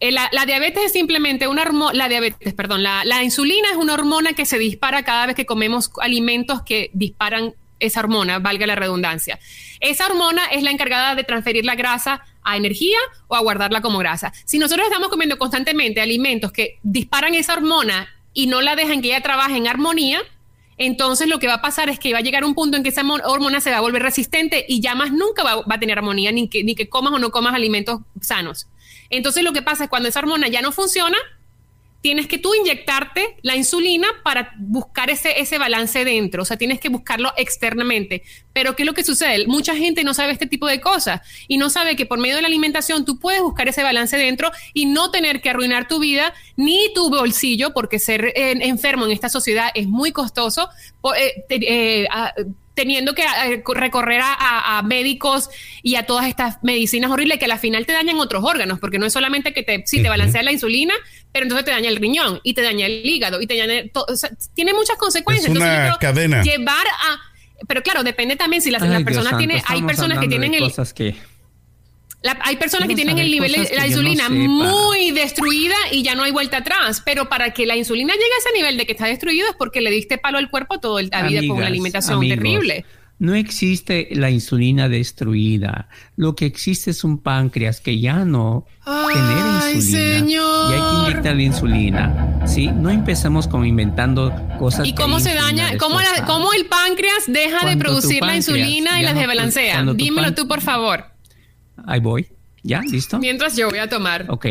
Eh, 0.01 0.11
La, 0.11 0.29
la 0.31 0.45
diabetes 0.45 0.83
es 0.85 0.91
simplemente 0.93 1.47
una 1.47 1.63
hormona, 1.63 1.93
la 1.93 2.07
diabetes, 2.07 2.53
perdón, 2.53 2.83
la, 2.83 3.03
la 3.03 3.23
insulina 3.23 3.67
es 3.71 3.77
una 3.77 3.95
hormona 3.95 4.33
que 4.33 4.45
se 4.45 4.57
dispara 4.59 5.03
cada 5.03 5.25
vez 5.25 5.35
que 5.35 5.45
comemos 5.45 5.91
alimentos 6.01 6.61
que 6.61 6.89
disparan 6.93 7.53
esa 7.79 7.99
hormona, 7.99 8.39
valga 8.39 8.67
la 8.67 8.75
redundancia. 8.75 9.39
Esa 9.79 10.05
hormona 10.07 10.45
es 10.47 10.63
la 10.63 10.71
encargada 10.71 11.15
de 11.15 11.23
transferir 11.23 11.65
la 11.65 11.75
grasa 11.75 12.23
a 12.43 12.57
energía 12.57 12.97
o 13.27 13.35
a 13.35 13.39
guardarla 13.41 13.81
como 13.81 13.97
grasa. 13.99 14.33
Si 14.45 14.59
nosotros 14.59 14.87
estamos 14.87 15.09
comiendo 15.09 15.37
constantemente 15.37 16.01
alimentos 16.01 16.51
que 16.51 16.79
disparan 16.83 17.33
esa 17.35 17.53
hormona 17.53 18.07
y 18.33 18.47
no 18.47 18.61
la 18.61 18.75
dejan 18.75 19.01
que 19.01 19.07
ella 19.09 19.21
trabaje 19.21 19.55
en 19.57 19.67
armonía, 19.67 20.21
entonces 20.77 21.27
lo 21.27 21.39
que 21.39 21.47
va 21.47 21.55
a 21.55 21.61
pasar 21.61 21.89
es 21.89 21.99
que 21.99 22.13
va 22.13 22.19
a 22.19 22.21
llegar 22.21 22.45
un 22.45 22.55
punto 22.55 22.77
en 22.77 22.83
que 22.83 22.89
esa 22.89 23.03
mo- 23.03 23.19
hormona 23.25 23.59
se 23.59 23.69
va 23.71 23.77
a 23.77 23.81
volver 23.81 24.01
resistente 24.01 24.65
y 24.67 24.79
ya 24.79 24.95
más 24.95 25.11
nunca 25.11 25.43
va, 25.43 25.55
va 25.57 25.75
a 25.75 25.79
tener 25.79 25.97
armonía, 25.97 26.31
ni 26.31 26.47
que, 26.47 26.63
ni 26.63 26.73
que 26.75 26.87
comas 26.87 27.11
o 27.13 27.19
no 27.19 27.31
comas 27.31 27.53
alimentos 27.53 27.99
sanos. 28.21 28.67
Entonces 29.09 29.43
lo 29.43 29.51
que 29.51 29.61
pasa 29.61 29.85
es 29.85 29.89
cuando 29.89 30.07
esa 30.07 30.19
hormona 30.19 30.47
ya 30.47 30.61
no 30.61 30.71
funciona, 30.71 31.17
tienes 32.01 32.27
que 32.27 32.37
tú 32.37 32.53
inyectarte 32.55 33.35
la 33.41 33.55
insulina 33.57 34.07
para 34.23 34.53
buscar 34.57 35.09
ese, 35.09 35.39
ese 35.41 35.57
balance 35.57 36.05
dentro, 36.05 36.43
o 36.43 36.45
sea, 36.45 36.55
tienes 36.57 36.79
que 36.79 36.87
buscarlo 36.89 37.33
externamente. 37.35 38.23
Pero 38.53 38.75
¿qué 38.75 38.83
es 38.83 38.87
lo 38.87 38.93
que 38.93 39.03
sucede? 39.03 39.45
Mucha 39.47 39.75
gente 39.75 40.03
no 40.03 40.13
sabe 40.13 40.31
este 40.31 40.47
tipo 40.47 40.65
de 40.67 40.79
cosas 40.79 41.21
y 41.47 41.57
no 41.57 41.69
sabe 41.69 41.95
que 41.95 42.05
por 42.05 42.19
medio 42.19 42.35
de 42.37 42.41
la 42.41 42.47
alimentación 42.47 43.03
tú 43.05 43.19
puedes 43.19 43.41
buscar 43.41 43.67
ese 43.67 43.83
balance 43.83 44.15
dentro 44.17 44.51
y 44.73 44.85
no 44.85 45.11
tener 45.11 45.41
que 45.41 45.49
arruinar 45.49 45.87
tu 45.87 45.99
vida 45.99 46.33
ni 46.55 46.91
tu 46.93 47.09
bolsillo, 47.09 47.73
porque 47.73 47.99
ser 47.99 48.25
eh, 48.35 48.51
enfermo 48.61 49.05
en 49.05 49.11
esta 49.11 49.27
sociedad 49.29 49.69
es 49.73 49.87
muy 49.87 50.11
costoso. 50.11 50.69
eh, 51.17 51.43
eh, 51.49 52.07
a- 52.11 52.33
teniendo 52.75 53.13
que 53.13 53.25
recorrer 53.75 54.21
a, 54.23 54.81
médicos 54.85 55.49
y 55.83 55.95
a 55.95 56.05
todas 56.05 56.27
estas 56.27 56.63
medicinas 56.63 57.11
horribles 57.11 57.37
que 57.37 57.43
al 57.43 57.59
final 57.59 57.85
te 57.85 57.91
dañan 57.91 58.17
otros 58.19 58.41
órganos, 58.45 58.79
porque 58.79 58.97
no 58.99 59.05
es 59.05 59.11
solamente 59.11 59.51
que 59.51 59.63
te, 59.63 59.83
sí, 59.85 60.01
te 60.01 60.07
balancea 60.07 60.43
la 60.43 60.53
insulina, 60.53 60.93
pero 61.31 61.43
entonces 61.43 61.65
te 61.65 61.71
daña 61.71 61.89
el 61.89 61.97
riñón 61.97 62.39
y 62.43 62.53
te 62.53 62.61
daña 62.61 62.85
el 62.85 63.05
hígado 63.05 63.41
y 63.41 63.47
te 63.47 63.55
daña 63.57 63.83
to- 63.93 64.05
o 64.07 64.15
sea, 64.15 64.29
tiene 64.55 64.73
muchas 64.73 64.97
consecuencias. 64.97 65.51
Es 65.51 65.55
una 65.55 65.85
Entonces, 65.85 65.97
cadena. 65.99 66.41
Llevar 66.43 66.87
a 66.87 67.19
pero 67.67 67.83
claro, 67.83 68.03
depende 68.03 68.35
también 68.37 68.61
si 68.61 68.71
la, 68.71 68.77
Ay, 68.81 68.87
la 68.87 68.97
Dios 68.97 69.03
persona 69.05 69.29
santo, 69.31 69.37
tiene, 69.39 69.61
hay 69.67 69.81
personas 69.83 70.19
que 70.19 70.27
tienen 70.29 70.53
el, 70.53 70.61
cosas 70.61 70.93
que 70.93 71.13
la- 72.21 72.37
hay 72.43 72.55
personas 72.57 72.87
que 72.87 72.95
tienen 72.95 73.17
el 73.19 73.29
nivel 73.31 73.51
de 73.51 73.69
la 73.75 73.81
no 73.81 73.87
insulina 73.87 74.29
muy 74.29 75.11
destruida 75.11 75.75
y 75.91 76.01
ya 76.03 76.15
no 76.15 76.23
hay 76.23 76.31
vuelta 76.31 76.57
atrás. 76.57 77.01
Pero 77.05 77.29
para 77.29 77.53
que 77.53 77.65
la 77.65 77.75
insulina 77.77 78.13
llegue 78.13 78.25
a 78.25 78.39
ese 78.39 78.57
nivel 78.57 78.77
de 78.77 78.85
que 78.85 78.93
está 78.93 79.07
destruido 79.07 79.47
es 79.49 79.55
porque 79.57 79.81
le 79.81 79.89
diste 79.91 80.17
palo 80.17 80.37
al 80.37 80.49
cuerpo 80.49 80.79
toda 80.79 81.01
la 81.01 81.21
vida 81.23 81.41
con 81.47 81.57
una 81.57 81.67
alimentación 81.67 82.17
amigos, 82.17 82.37
terrible. 82.37 82.85
No 83.19 83.35
existe 83.35 84.07
la 84.11 84.29
insulina 84.31 84.87
destruida. 84.87 85.89
Lo 86.15 86.35
que 86.35 86.45
existe 86.45 86.91
es 86.91 87.03
un 87.03 87.17
páncreas 87.21 87.81
que 87.81 87.99
ya 87.99 88.23
no 88.23 88.65
genera 88.85 89.71
insulina. 89.73 90.19
señor. 90.19 90.71
Y 90.71 90.73
hay 90.73 90.79
que 90.79 91.09
inyectarle 91.11 91.43
insulina. 91.43 92.39
¿sí? 92.47 92.67
No 92.67 92.89
empezamos 92.89 93.47
como 93.47 93.65
inventando 93.65 94.33
cosas. 94.57 94.87
¿Y 94.87 94.95
cómo 94.95 95.19
se 95.19 95.33
daña? 95.33 95.77
¿Cómo, 95.77 95.99
la- 95.99 96.25
el 96.53 96.65
páncreas 96.67 97.25
deja 97.27 97.57
de 97.57 97.61
Cuando 97.61 97.83
producir 97.83 98.21
la 98.23 98.37
insulina 98.37 99.01
y 99.01 99.03
las 99.03 99.13
no- 99.13 99.19
desbalancea? 99.19 99.83
Dímelo 99.93 100.33
tú, 100.33 100.47
por 100.47 100.61
favor. 100.61 101.03
Ahí 101.85 101.99
voy. 101.99 102.27
¿Ya? 102.63 102.81
¿Listo? 102.81 103.19
Mientras 103.19 103.55
yo 103.57 103.69
voy 103.69 103.79
a 103.79 103.89
tomar. 103.89 104.25
Ok. 104.29 104.47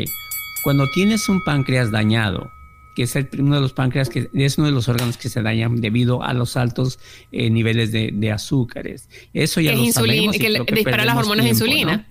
Cuando 0.63 0.87
tienes 0.91 1.29
un 1.29 1.43
páncreas 1.45 1.91
dañado, 1.91 2.51
que 2.99 3.05
es 3.05 3.15
el, 3.15 3.29
uno 3.39 3.55
de 3.55 3.61
los 3.61 3.73
páncreas 3.73 4.09
que 4.09 4.29
es 4.35 4.59
uno 4.59 4.67
de 4.67 4.73
los 4.73 4.89
órganos 4.89 5.17
que 5.19 5.29
se 5.29 5.41
dañan 5.41 5.81
debido 5.81 6.25
a 6.25 6.35
los 6.35 6.57
altos 6.57 6.99
eh, 7.31 7.49
niveles 7.49 7.93
de, 7.93 8.11
de 8.13 8.33
azúcares. 8.33 9.09
Eso 9.33 9.61
ya 9.61 9.71
lo 9.73 9.85
insulina, 9.85 10.15
sabemos 10.17 10.35
y 10.35 10.39
que 10.41 10.49
le- 10.49 10.55
creo 10.57 10.67
que 10.67 10.75
dispara 10.75 11.05
las 11.05 11.17
hormonas 11.17 11.45
de 11.45 11.51
insulina. 11.51 11.97
¿no? 11.99 12.05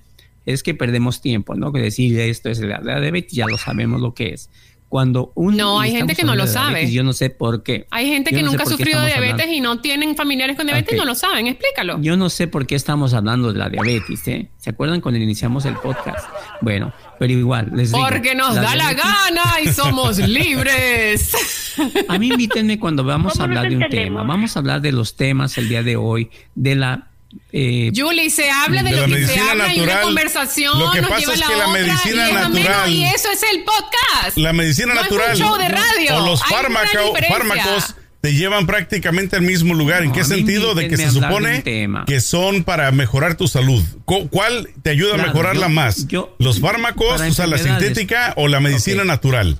Es 0.46 0.64
que 0.64 0.74
perdemos 0.74 1.20
tiempo, 1.20 1.56
¿no? 1.56 1.74
Que 1.74 1.82
decir 1.82 2.18
esto 2.22 2.50
es 2.50 2.60
la, 2.62 2.80
la 2.80 3.02
diabetes, 3.02 3.34
ya 3.34 3.48
lo 3.48 3.58
sabemos 3.58 4.00
lo 4.00 4.14
que 4.14 4.30
es. 4.30 4.50
Cuando 4.90 5.34
un, 5.36 5.58
No, 5.58 5.82
hay 5.82 5.92
gente 5.92 6.16
que 6.16 6.24
no 6.24 6.34
lo 6.34 6.48
sabe. 6.48 6.70
diabetes, 6.70 6.94
Yo 6.94 7.04
no 7.04 7.12
sé 7.12 7.30
por 7.30 7.62
qué. 7.62 7.88
Hay 7.92 8.08
gente 8.08 8.32
Yo 8.32 8.38
que 8.38 8.44
no 8.44 8.52
nunca 8.52 8.64
ha 8.64 8.66
sufrido 8.68 9.04
diabetes 9.06 9.32
hablando- 9.34 9.54
y 9.54 9.60
no 9.60 9.82
tienen 9.82 10.16
familiares 10.16 10.56
con 10.56 10.66
diabetes 10.66 10.94
y 10.94 10.98
no 10.98 11.04
lo 11.06 11.14
saben. 11.14 11.48
Explícalo. 11.48 12.00
Yo 12.02 12.16
no 12.16 12.30
sé 12.30 12.48
por 12.48 12.66
qué 12.66 12.76
estamos 12.76 13.14
hablando 13.14 13.52
de 13.52 13.60
la 13.60 13.70
diabetes, 13.70 14.26
¿eh? 14.30 14.48
¿Se 14.58 14.70
acuerdan 14.70 15.02
cuando 15.02 15.20
iniciamos 15.20 15.66
el 15.66 15.76
podcast? 15.76 16.26
Bueno, 16.62 16.94
pero 17.20 17.34
igual, 17.34 17.70
les 17.76 17.92
digo. 17.92 18.06
Porque 18.08 18.34
nos 18.34 18.56
da 18.56 18.76
la 18.76 18.94
gana 18.94 19.44
y 19.64 19.68
somos 19.74 20.20
libres. 20.20 21.76
A 22.08 22.18
mí 22.18 22.28
invítenme 22.30 22.80
cuando 22.80 23.04
vamos 23.04 23.34
a 23.34 23.44
¿Cómo 23.44 23.48
nos 23.48 23.58
hablar 23.58 23.70
de 23.70 23.78
un 23.86 23.90
tema. 23.90 24.24
Vamos 24.24 24.56
a 24.56 24.60
hablar 24.60 24.82
de 24.82 24.92
los 24.94 25.16
temas 25.16 25.58
el 25.58 25.68
día 25.70 25.84
de 25.84 25.96
hoy, 25.98 26.30
de 26.56 26.76
la... 26.76 27.08
eh, 27.52 27.92
Julie, 27.96 28.30
se 28.30 28.50
habla 28.50 28.84
de, 28.84 28.92
De 28.92 28.96
lo 28.98 29.08
la 29.08 29.08
que 29.08 29.14
se 29.14 29.20
medicina 29.28 29.52
habla 29.52 29.74
y 29.74 29.78
una 29.80 29.86
natural. 29.88 30.04
conversación 30.04 30.80
Lo 30.80 30.92
que 30.92 31.02
nos 31.02 31.10
pasa 31.10 31.20
lleva 31.22 31.34
es 31.34 31.42
que 31.42 31.48
la 31.48 31.58
la 31.58 31.68
otra 31.68 31.82
medicina 31.84 32.16
y 32.16 32.30
es 32.30 32.36
ameno, 32.36 32.50
natural- 32.70 32.90
y 32.92 33.04
eso 33.06 33.32
es 33.32 33.42
el 33.54 33.64
podcast. 33.64 34.38
La 34.38 34.54
medicina 34.54 34.94
No 34.94 35.02
es 35.02 35.02
natural 35.04 35.32
un 35.32 35.38
show 35.38 35.58
de 35.58 35.70
radio. 35.70 36.18
o 36.18 36.26
los 36.26 36.42
fármaco- 36.44 37.14
fármacos 37.30 37.96
te 38.22 38.34
llevan 38.34 38.66
prácticamente 38.66 39.36
al 39.36 39.44
mismo 39.44 39.74
lugar. 39.74 40.04
¿En 40.04 40.12
qué 40.12 40.24
sentido? 40.26 40.74
De 40.76 40.88
que 40.90 40.98
se 40.98 41.12
supone 41.12 41.64
que 42.06 42.20
son 42.22 42.64
para 42.64 42.92
mejorar 42.92 43.36
tu 43.36 43.48
salud. 43.48 43.84
Cu- 44.06 44.28
¿Cuál 44.30 44.70
te 44.82 44.90
ayuda 44.90 45.14
a 45.16 45.18
mejorarla 45.18 45.68
yo- 45.68 45.74
más? 45.74 46.08
yo- 46.08 46.36
¿Los 46.40 46.60
fármacos, 46.60 47.22
o 47.22 47.34
sea, 47.34 47.48
la 47.48 47.58
sintética 47.58 48.34
o 48.36 48.48
la 48.48 48.60
medicina 48.60 49.04
natural? 49.04 49.60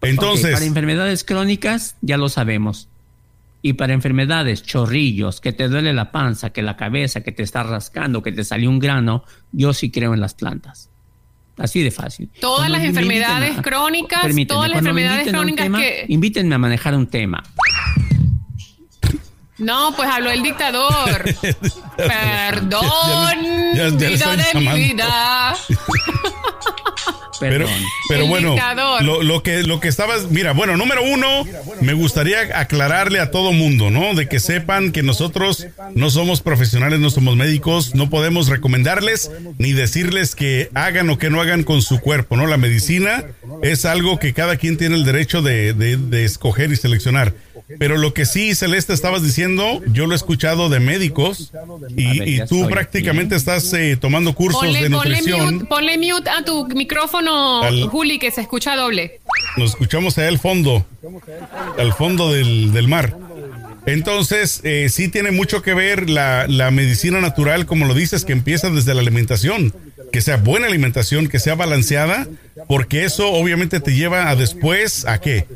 Entonces, 0.00 0.52
para 0.52 0.64
enfermedades 0.64 1.22
crónicas, 1.22 1.94
ya 2.00 2.16
lo 2.16 2.28
sabemos. 2.28 2.88
Y 3.62 3.74
para 3.74 3.92
enfermedades, 3.92 4.62
chorrillos, 4.64 5.40
que 5.40 5.52
te 5.52 5.68
duele 5.68 5.92
la 5.92 6.10
panza, 6.10 6.50
que 6.50 6.62
la 6.62 6.76
cabeza, 6.76 7.20
que 7.20 7.30
te 7.32 7.44
está 7.44 7.62
rascando, 7.62 8.20
que 8.22 8.32
te 8.32 8.42
salió 8.42 8.68
un 8.68 8.80
grano, 8.80 9.24
yo 9.52 9.72
sí 9.72 9.90
creo 9.92 10.14
en 10.14 10.20
las 10.20 10.34
plantas. 10.34 10.90
Así 11.58 11.82
de 11.82 11.90
fácil. 11.92 12.28
Todas 12.40 12.60
Cuando 12.68 12.78
las 12.78 12.86
enfermedades 12.86 13.60
crónicas, 13.62 14.22
Permítanme, 14.22 14.56
todas 14.56 14.70
las 14.70 14.78
enfermedades 14.78 15.28
crónicas 15.28 15.64
tema, 15.66 15.78
que- 15.78 16.06
Invítenme 16.08 16.54
a 16.54 16.58
manejar 16.58 16.94
un 16.96 17.06
tema. 17.06 17.42
No, 19.58 19.92
pues 19.94 20.08
habló 20.10 20.30
el 20.30 20.42
dictador. 20.42 21.22
Perdón, 21.96 22.82
Ya- 23.76 23.88
ya- 23.90 23.90
ya 23.90 24.08
vida 24.08 24.36
de 24.36 24.42
llamando. 24.54 24.60
mi 24.60 24.82
vida. 24.88 25.54
Pero, 27.50 27.66
Perdón. 27.66 27.82
pero 28.08 28.26
bueno, 28.26 28.56
lo, 29.00 29.22
lo 29.22 29.42
que 29.42 29.62
lo 29.62 29.80
que 29.80 29.88
estabas, 29.88 30.30
mira, 30.30 30.52
bueno, 30.52 30.76
número 30.76 31.02
uno, 31.02 31.44
me 31.80 31.92
gustaría 31.92 32.58
aclararle 32.58 33.20
a 33.20 33.30
todo 33.30 33.52
mundo, 33.52 33.90
¿no? 33.90 34.14
De 34.14 34.28
que 34.28 34.40
sepan 34.40 34.92
que 34.92 35.02
nosotros 35.02 35.66
no 35.94 36.10
somos 36.10 36.40
profesionales, 36.40 37.00
no 37.00 37.10
somos 37.10 37.36
médicos, 37.36 37.94
no 37.94 38.10
podemos 38.10 38.48
recomendarles 38.48 39.30
ni 39.58 39.72
decirles 39.72 40.34
que 40.34 40.70
hagan 40.74 41.10
o 41.10 41.18
que 41.18 41.30
no 41.30 41.40
hagan 41.40 41.62
con 41.64 41.82
su 41.82 42.00
cuerpo, 42.00 42.36
¿no? 42.36 42.46
La 42.46 42.56
medicina 42.56 43.24
es 43.62 43.84
algo 43.84 44.18
que 44.18 44.32
cada 44.32 44.56
quien 44.56 44.76
tiene 44.76 44.94
el 44.96 45.04
derecho 45.04 45.42
de, 45.42 45.72
de- 45.72 45.96
de 45.96 46.24
escoger 46.24 46.72
y 46.72 46.76
seleccionar. 46.76 47.34
Pero 47.78 47.96
lo 47.96 48.12
que 48.12 48.26
sí, 48.26 48.54
Celeste, 48.54 48.92
estabas 48.92 49.22
diciendo, 49.22 49.80
yo 49.86 50.06
lo 50.06 50.12
he 50.12 50.16
escuchado 50.16 50.68
de 50.68 50.78
médicos 50.78 51.52
y, 51.96 52.18
ver, 52.18 52.46
tú 52.48 52.56
estoy 52.58 52.72
prácticamente 52.72 53.34
aquí. 53.34 53.40
estás 53.40 53.72
eh, 53.72 53.96
tomando 53.98 54.34
cursos 54.34 54.60
Ponle, 54.60 54.82
de 54.82 54.90
ponle 54.90 55.08
nutrición. 55.16 55.54
mute, 55.54 55.64
ponle 55.66 55.96
mute 55.96 56.28
a 56.28 56.44
tu 56.44 56.66
micrófono, 56.66 57.31
Al- 57.62 57.88
Juli, 57.88 58.18
que 58.18 58.30
se 58.30 58.40
escucha 58.40 58.76
doble. 58.76 59.20
Nos 59.56 59.70
escuchamos 59.70 60.16
allá 60.18 60.28
al 60.28 60.38
fondo, 60.38 60.86
al 61.78 61.92
fondo 61.94 62.32
del, 62.32 62.72
del 62.72 62.88
mar. 62.88 63.16
Entonces, 63.86 64.60
eh, 64.62 64.88
sí 64.90 65.08
tiene 65.08 65.32
mucho 65.32 65.60
que 65.62 65.74
ver 65.74 66.08
la, 66.08 66.46
la 66.46 66.70
medicina 66.70 67.20
natural, 67.20 67.66
como 67.66 67.84
lo 67.86 67.94
dices, 67.94 68.24
que 68.24 68.32
empieza 68.32 68.70
desde 68.70 68.94
la 68.94 69.00
alimentación, 69.00 69.74
que 70.12 70.20
sea 70.20 70.36
buena 70.36 70.66
alimentación, 70.68 71.26
que 71.28 71.40
sea 71.40 71.56
balanceada, 71.56 72.28
porque 72.68 73.04
eso 73.04 73.32
obviamente 73.32 73.80
te 73.80 73.94
lleva 73.94 74.28
a 74.28 74.36
después, 74.36 75.04
¿a 75.06 75.20
qué? 75.20 75.46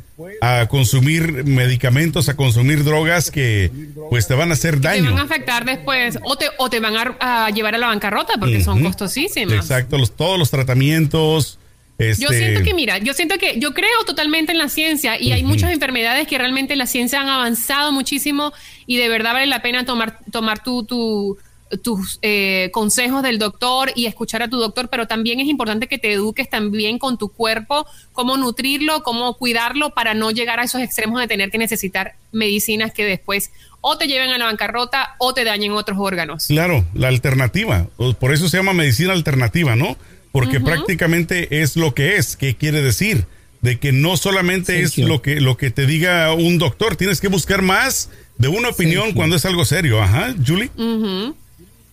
A 0.41 0.67
consumir 0.69 1.45
medicamentos, 1.45 2.29
a 2.29 2.35
consumir 2.35 2.83
drogas 2.83 3.31
que 3.31 3.71
pues 4.11 4.27
te 4.27 4.35
van 4.35 4.51
a 4.51 4.55
hacer 4.55 4.81
Te 4.81 4.89
van 4.89 5.07
a 5.07 5.11
daño. 5.11 5.23
afectar 5.23 5.65
después 5.65 6.19
o 6.25 6.37
te, 6.37 6.47
o 6.59 6.69
te 6.69 6.81
van 6.81 6.97
a, 6.97 7.47
a 7.47 7.51
llevar 7.51 7.75
a 7.77 7.79
la 7.79 7.87
bancarrota 7.89 8.35
porque 8.41 8.61
son 8.65 8.83
costosísimas. 8.83 9.55
Exacto, 9.55 9.99
los, 9.99 10.17
todos 10.17 10.37
los 10.39 10.51
tratamientos. 10.51 11.59
Este, 11.99 12.23
Yo 12.25 12.29
siento 12.31 12.63
que, 12.63 12.75
mira, 12.75 12.99
yo 12.99 13.15
siento 13.15 13.37
que 13.39 13.59
yo 13.59 13.73
creo 13.73 14.05
totalmente 14.07 14.53
en 14.53 14.59
la 14.59 14.69
ciencia 14.69 15.19
y 15.21 15.33
hay 15.33 15.43
muchas 15.45 15.73
enfermedades 15.73 16.29
que 16.29 16.37
realmente 16.37 16.77
la 16.77 16.87
ciencia 16.87 17.21
han 17.21 17.29
avanzado 17.29 17.91
muchísimo 17.93 18.53
y 18.87 18.97
de 18.99 19.09
verdad 19.09 19.33
vale 19.33 19.47
la 19.47 19.63
pena 19.63 19.85
tomar, 19.87 20.19
tomar 20.31 20.63
tu, 20.63 20.85
tu- 20.85 21.39
tus 21.83 22.21
eh, 22.23 22.71
consejos 22.73 23.25
del 23.25 23.41
doctor 23.41 23.91
y 23.97 24.07
escuchar 24.07 24.41
a 24.43 24.49
tu 24.49 24.57
doctor, 24.59 24.89
pero 24.89 25.07
también 25.09 25.41
es 25.41 25.49
importante 25.49 25.89
que 25.89 25.99
te 25.99 26.13
eduques 26.13 26.49
también 26.49 26.99
con 27.01 27.19
tu 27.19 27.29
cuerpo, 27.31 27.87
cómo 28.13 28.37
nutrirlo, 28.37 29.03
cómo 29.03 29.35
cuidarlo 29.35 29.91
para 29.91 30.15
no 30.15 30.31
llegar 30.31 30.61
a 30.61 30.65
esos 30.65 30.81
extremos 30.81 31.19
de 31.21 31.27
tener 31.27 31.51
que 31.51 31.59
necesitar 31.59 32.15
medicinas 32.31 32.93
que 32.93 33.05
después 33.05 33.51
o 33.81 33.99
te 33.99 34.07
lleven 34.07 34.31
a 34.31 34.39
la 34.39 34.45
bancarrota 34.45 35.17
o 35.19 35.35
te 35.35 35.43
dañen 35.45 35.73
otros 35.73 35.99
órganos. 36.01 36.47
Claro, 36.47 36.85
la 36.95 37.09
alternativa. 37.09 37.87
Por 38.21 38.33
eso 38.33 38.49
se 38.49 38.59
llama 38.59 38.73
medicina 38.73 39.13
alternativa, 39.13 39.75
¿no? 39.75 39.97
Porque 40.37 40.61
prácticamente 40.61 41.63
es 41.63 41.77
lo 41.77 41.95
que 41.95 42.17
es. 42.17 42.37
¿Qué 42.37 42.57
quiere 42.57 42.83
decir? 42.83 43.25
De 43.63 43.79
que 43.79 43.91
no 43.91 44.19
solamente 44.19 44.83
es 44.83 44.99
lo 44.99 45.23
que, 45.23 45.41
lo 45.41 45.57
que 45.57 45.71
te 45.71 45.87
diga 45.87 46.31
un 46.35 46.59
doctor, 46.59 46.95
tienes 46.95 47.23
que 47.23 47.29
buscar 47.29 47.63
más 47.63 48.11
de 48.37 48.49
una 48.49 48.69
opinión 48.69 49.15
cuando 49.15 49.37
es 49.37 49.47
algo 49.47 49.65
serio. 49.65 50.03
Ajá, 50.03 50.35
Julie. 50.47 50.71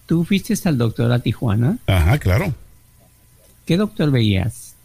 ¿Tú 0.08 0.26
fuiste 0.26 0.56
al 0.66 0.78
doctor 0.78 1.10
a 1.14 1.20
Tijuana? 1.20 1.78
Ajá, 1.88 2.18
claro. 2.18 2.54
¿Qué 3.66 3.78
doctor 3.78 4.12
veías? 4.12 4.76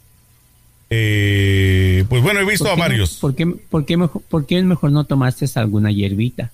Eh, 0.89 2.05
pues 2.07 2.23
bueno, 2.23 2.39
he 2.39 2.45
visto 2.45 2.63
¿Por 2.63 2.71
a 2.71 2.75
qué 2.75 2.81
varios. 2.81 3.17
¿por, 3.17 3.35
qué, 3.35 3.45
por, 3.45 3.85
qué 3.85 3.97
mejor, 3.97 4.21
¿Por 4.21 4.45
qué 4.45 4.63
mejor 4.63 4.93
no 4.93 5.03
tomaste 5.03 5.47
alguna 5.55 5.91
hierbita? 5.91 6.49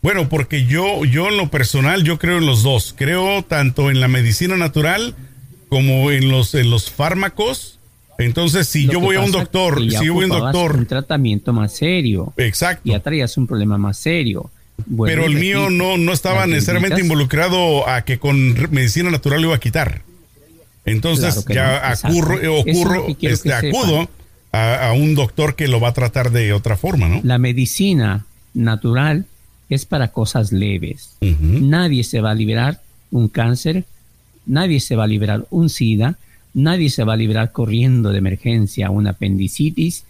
Bueno, 0.00 0.30
porque 0.30 0.64
yo, 0.64 1.04
yo 1.04 1.28
en 1.28 1.36
lo 1.36 1.50
personal, 1.50 2.04
yo 2.04 2.18
creo 2.18 2.38
en 2.38 2.46
los 2.46 2.62
dos. 2.62 2.94
Creo 2.96 3.42
tanto 3.42 3.90
en 3.90 4.00
la 4.00 4.08
medicina 4.08 4.56
natural 4.56 5.14
como 5.68 6.10
en 6.10 6.28
los, 6.28 6.54
en 6.54 6.70
los 6.70 6.90
fármacos. 6.90 7.78
Entonces, 8.18 8.66
si 8.66 8.84
Lo 8.86 8.94
yo 8.94 9.00
voy 9.00 9.16
a 9.16 9.20
un 9.20 9.30
doctor, 9.30 9.80
si 9.80 10.04
yo 10.04 10.14
voy 10.14 10.24
a 10.24 10.26
un 10.26 10.40
doctor, 10.40 10.76
Un 10.76 10.86
tratamiento 10.86 11.52
más 11.52 11.72
serio. 11.72 12.32
exacto. 12.36 12.82
Ya 12.84 13.00
traías 13.00 13.36
un 13.36 13.46
problema 13.46 13.78
más 13.78 13.96
serio. 13.98 14.50
Pero 15.04 15.24
el 15.24 15.34
mío 15.34 15.70
no, 15.70 15.96
no 15.96 16.12
estaba 16.12 16.46
necesariamente 16.46 17.00
involucrado 17.00 17.88
a 17.88 18.02
que 18.04 18.18
con 18.18 18.54
medicina 18.70 19.10
natural 19.10 19.40
lo 19.40 19.48
iba 19.48 19.56
a 19.56 19.60
quitar. 19.60 20.02
Entonces 20.84 21.44
Claro 21.44 21.82
ya 21.82 21.88
no, 21.88 21.92
es 21.94 22.04
ocurro, 22.66 23.06
que 23.06 23.14
quiero 23.16 23.34
este, 23.34 23.52
acudo 23.52 24.08
a, 24.52 24.88
a 24.88 24.92
un 24.92 25.14
doctor 25.14 25.54
que 25.56 25.68
lo 25.68 25.80
va 25.80 25.88
a 25.88 25.92
tratar 25.92 26.30
de 26.30 26.52
otra 26.52 26.76
forma, 26.76 27.08
¿no? 27.08 27.20
La 27.24 27.38
medicina 27.38 28.24
natural 28.54 29.26
es 29.68 29.84
para 29.84 30.08
cosas 30.08 30.52
leves. 30.52 31.16
Nadie 31.20 32.04
se 32.04 32.20
va 32.20 32.30
a 32.30 32.34
liberar 32.34 32.80
un 33.10 33.28
cáncer, 33.28 33.84
nadie 34.48 34.80
se 34.80 34.96
va 34.96 35.04
a 35.04 35.06
liberar 35.06 35.46
un 35.50 35.68
SIDA, 35.68 36.18
nadie 36.54 36.90
se 36.90 37.04
va 37.04 37.12
a 37.12 37.16
liberar 37.16 37.52
corriendo 37.52 38.10
de 38.10 38.18
emergencia 38.18 38.90
una 38.90 39.10
apendicitis. 39.10 40.04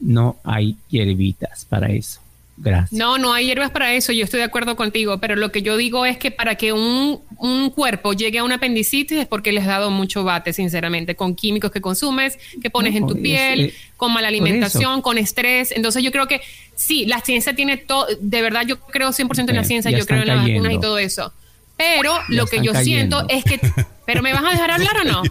No 0.00 0.36
hay 0.44 0.76
hierbitas 0.90 1.64
para 1.64 1.90
eso. 1.92 2.20
Gracias. 2.56 2.92
No, 2.92 3.18
no 3.18 3.32
hay 3.32 3.46
hierbas 3.46 3.70
para 3.70 3.94
eso, 3.94 4.12
yo 4.12 4.22
estoy 4.22 4.38
de 4.38 4.44
acuerdo 4.44 4.76
contigo, 4.76 5.18
pero 5.18 5.34
lo 5.34 5.50
que 5.50 5.62
yo 5.62 5.76
digo 5.76 6.06
es 6.06 6.18
que 6.18 6.30
para 6.30 6.54
que 6.54 6.72
un, 6.72 7.20
un 7.38 7.70
cuerpo 7.70 8.12
llegue 8.12 8.38
a 8.38 8.44
una 8.44 8.56
apendicitis 8.56 9.18
es 9.18 9.26
porque 9.26 9.50
les 9.50 9.62
has 9.62 9.70
dado 9.70 9.90
mucho 9.90 10.22
bate, 10.22 10.52
sinceramente, 10.52 11.16
con 11.16 11.34
químicos 11.34 11.72
que 11.72 11.80
consumes, 11.80 12.38
que 12.62 12.70
pones 12.70 12.92
No, 12.92 12.98
en 12.98 13.06
tu 13.08 13.14
es, 13.14 13.20
piel, 13.20 13.60
eh, 13.60 13.74
con 13.96 14.12
mala 14.12 14.28
alimentación, 14.28 15.02
con 15.02 15.18
estrés. 15.18 15.72
Entonces 15.72 16.04
yo 16.04 16.12
creo 16.12 16.28
que 16.28 16.42
sí, 16.76 17.06
la 17.06 17.20
ciencia 17.22 17.56
tiene 17.56 17.76
todo, 17.76 18.06
de 18.20 18.42
verdad 18.42 18.62
yo 18.64 18.78
creo 18.78 19.08
100% 19.08 19.48
en 19.48 19.56
la 19.56 19.64
ciencia, 19.64 19.90
yo 19.90 20.06
creo 20.06 20.22
en 20.22 20.28
las 20.28 20.48
vacunas 20.48 20.74
y 20.74 20.80
todo 20.80 20.98
eso. 20.98 21.32
Pero 21.76 22.18
lo 22.28 22.46
que 22.46 22.62
yo 22.62 22.74
siento 22.74 23.24
es 23.28 23.44
que... 23.44 23.60
¿Pero 24.06 24.22
me 24.22 24.32
vas 24.32 24.44
a 24.44 24.50
dejar 24.50 24.70
hablar 24.70 24.96
o 25.00 25.04
no? 25.04 25.22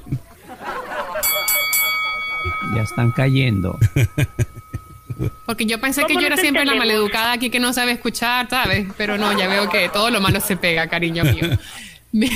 Ya 2.76 2.82
están 2.82 3.12
cayendo. 3.12 3.78
Porque 5.46 5.66
yo 5.66 5.80
pensé 5.80 6.02
que 6.02 6.14
¿Cómo 6.14 6.22
yo 6.22 6.28
era 6.28 6.38
siempre 6.38 6.66
la 6.66 6.74
maleducada 6.76 7.34
aquí 7.34 7.50
que 7.50 7.60
no 7.60 7.72
sabe 7.72 7.92
escuchar, 7.92 8.50
¿sabes? 8.50 8.88
Pero 8.98 9.18
no, 9.18 9.38
ya 9.38 9.48
veo 9.48 9.70
que 9.70 9.90
todo 9.90 10.10
lo 10.10 10.22
malo 10.22 10.40
se 10.40 10.58
pega, 10.58 10.88
cariño 10.88 11.24
mío. 11.24 11.50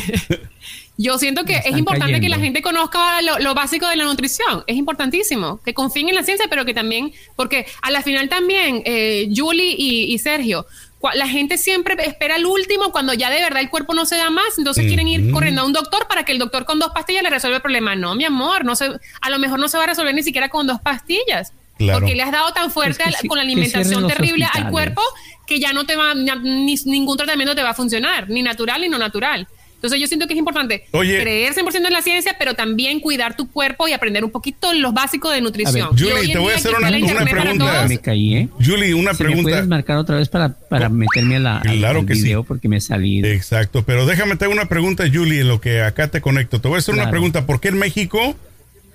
Yo 0.99 1.19
siento 1.19 1.45
que 1.45 1.57
es 1.57 1.77
importante 1.77 2.19
que 2.19 2.27
la 2.27 2.39
gente 2.39 2.63
conozca 2.63 3.21
lo, 3.21 3.37
lo 3.37 3.53
básico 3.53 3.87
de 3.87 3.95
la 3.95 4.05
nutrición. 4.05 4.63
Es 4.65 4.75
importantísimo. 4.75 5.61
Que 5.63 5.75
confíen 5.75 6.09
en 6.09 6.15
la 6.15 6.23
ciencia, 6.23 6.47
pero 6.49 6.65
que 6.65 6.73
también, 6.73 7.13
porque 7.35 7.67
a 7.83 7.91
la 7.91 8.01
final 8.01 8.29
también, 8.29 8.81
eh, 8.83 9.29
Julie 9.35 9.75
y, 9.77 10.11
y 10.11 10.17
Sergio, 10.17 10.65
la 11.13 11.27
gente 11.27 11.57
siempre 11.57 11.95
espera 12.05 12.35
el 12.37 12.45
último 12.45 12.91
cuando 12.91 13.13
ya 13.13 13.29
de 13.29 13.41
verdad 13.41 13.61
el 13.61 13.69
cuerpo 13.69 13.93
no 13.93 14.05
se 14.05 14.17
da 14.17 14.29
más, 14.29 14.57
entonces 14.57 14.85
quieren 14.87 15.07
ir 15.07 15.31
corriendo 15.31 15.61
a 15.61 15.65
un 15.65 15.73
doctor 15.73 16.07
para 16.07 16.23
que 16.23 16.31
el 16.31 16.39
doctor 16.39 16.65
con 16.65 16.79
dos 16.79 16.89
pastillas 16.93 17.23
le 17.23 17.29
resuelva 17.29 17.57
el 17.57 17.61
problema. 17.61 17.95
No, 17.95 18.15
mi 18.15 18.25
amor, 18.25 18.65
no 18.65 18.75
se, 18.75 18.89
a 19.21 19.29
lo 19.29 19.39
mejor 19.39 19.59
no 19.59 19.69
se 19.69 19.77
va 19.77 19.83
a 19.83 19.87
resolver 19.87 20.13
ni 20.15 20.23
siquiera 20.23 20.49
con 20.49 20.65
dos 20.67 20.79
pastillas. 20.81 21.53
Claro. 21.77 21.99
Porque 21.99 22.15
le 22.15 22.23
has 22.23 22.31
dado 22.31 22.51
tan 22.53 22.71
fuerte 22.71 22.91
Es 22.93 22.97
que 22.97 23.03
a 23.03 23.11
la- 23.11 23.17
sí- 23.19 23.27
con 23.27 23.37
la 23.37 23.43
alimentación 23.43 24.07
terrible 24.07 24.45
al 24.51 24.71
cuerpo 24.71 25.01
que 25.45 25.59
ya 25.59 25.73
no 25.73 25.85
te 25.85 25.95
va, 25.95 26.15
ni, 26.15 26.75
ningún 26.85 27.15
tratamiento 27.15 27.53
te 27.53 27.61
va 27.61 27.69
a 27.69 27.73
funcionar, 27.75 28.27
ni 28.29 28.41
natural 28.41 28.81
ni 28.81 28.89
no 28.89 28.97
natural. 28.97 29.47
Entonces 29.77 29.99
yo 30.01 30.07
siento 30.07 30.25
que 30.25 30.33
es 30.33 30.39
importante 30.39 30.85
Oye. 30.91 31.21
creer 31.21 31.53
100% 31.53 31.85
en 31.85 31.93
la 31.93 32.01
ciencia, 32.01 32.35
pero 32.39 32.55
también 32.55 32.99
cuidar 32.99 33.37
tu 33.37 33.47
cuerpo 33.51 33.87
y 33.87 33.93
aprender 33.93 34.23
un 34.25 34.31
poquito 34.31 34.73
los 34.73 34.91
básicos 34.91 35.31
de 35.33 35.39
nutrición. 35.41 35.95
ver, 35.95 36.03
Julie, 36.03 36.33
te 36.33 36.39
voy 36.39 36.51
a 36.51 36.55
hacer 36.55 36.73
una- 36.75 36.89
pregunta. 37.25 37.85
Me 37.87 37.99
caí, 37.99 38.35
¿eh? 38.35 38.49
Julie, 38.59 38.95
una 38.95 39.13
Si 39.13 39.21
me 39.23 39.29
pregunta. 39.29 39.51
puedes 39.51 39.67
marcar 39.67 39.97
otra 39.97 40.15
vez 40.17 40.29
para, 40.29 40.49
para 40.57 40.89
meterme 40.89 41.35
a 41.35 41.39
la, 41.39 41.57
al- 41.59 41.77
Claro 41.77 41.99
al 41.99 42.05
que 42.07 42.15
sí. 42.15 42.23
video 42.23 42.43
porque 42.43 42.67
me 42.67 42.81
salí. 42.81 43.19
Exacto, 43.23 43.83
pero 43.85 44.07
déjame 44.07 44.35
te 44.35 44.45
hago 44.45 44.53
una 44.53 44.67
pregunta, 44.67 45.03
Julie, 45.13 45.41
en 45.41 45.47
lo 45.47 45.61
que 45.61 45.81
acá 45.83 46.07
te 46.07 46.21
conecto. 46.21 46.59
Te 46.59 46.67
voy 46.67 46.77
a 46.77 46.79
hacer 46.79 46.95
una 46.95 47.09
pregunta. 47.11 47.45
¿Por 47.45 47.59
qué 47.61 47.67
en 47.67 47.77
México 47.77 48.35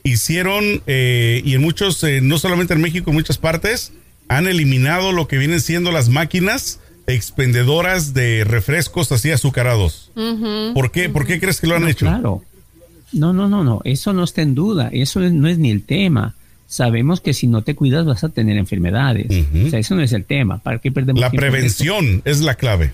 hicieron, 0.05 0.83
eh, 0.87 1.43
y 1.45 1.55
en 1.55 1.61
muchos, 1.61 2.03
eh, 2.05 2.21
no 2.21 2.39
solamente 2.39 2.75
en 2.75 2.81
México, 2.81 3.11
en 3.11 3.15
muchas 3.15 3.39
partes, 3.39 3.93
han 4.29 4.47
eliminado 4.49 5.13
lo 5.13 5.29
que 5.29 5.39
vienen 5.39 5.61
siendo 5.61 5.93
las 5.93 6.09
máquinas 6.09 6.81
expendedoras 7.07 8.15
de 8.15 8.45
refrescos 8.45 9.11
así 9.13 9.31
azucarados? 9.31 10.11
¿Por 10.75 10.91
qué? 10.91 11.09
¿Por 11.09 11.27
qué 11.27 11.41
crees 11.41 11.61
que 11.61 11.67
lo 11.67 11.77
han 11.77 11.83
No, 11.83 11.89
hecho? 11.89 12.07
Claro. 12.07 12.43
No, 13.13 13.33
no, 13.33 13.49
no, 13.49 13.63
no. 13.65 13.81
Eso 13.85 14.13
no 14.13 14.25
está 14.25 14.43
en 14.43 14.55
duda. 14.55 14.89
Eso 14.93 15.21
no 15.21 15.49
es 15.49 15.59
ni 15.59 15.71
el 15.71 15.83
tema. 15.83 16.35
Sabemos 16.67 17.21
que 17.21 17.35
si 17.35 17.47
no 17.47 17.61
te 17.63 17.75
cuidas 17.75 18.07
vas 18.07 18.25
a 18.25 18.31
tener 18.31 18.57
enfermedades. 18.57 19.27
O 19.67 19.69
sea, 19.71 19.79
eso 19.79 19.95
no 19.95 20.03
es 20.03 20.13
el 20.13 20.25
tema. 20.25 20.59
¿Para 20.59 20.79
qué 20.79 20.91
perdemos 20.91 21.21
La 21.21 21.31
prevención 21.31 22.23
es 22.25 22.41
la 22.41 22.55
clave. 22.55 22.93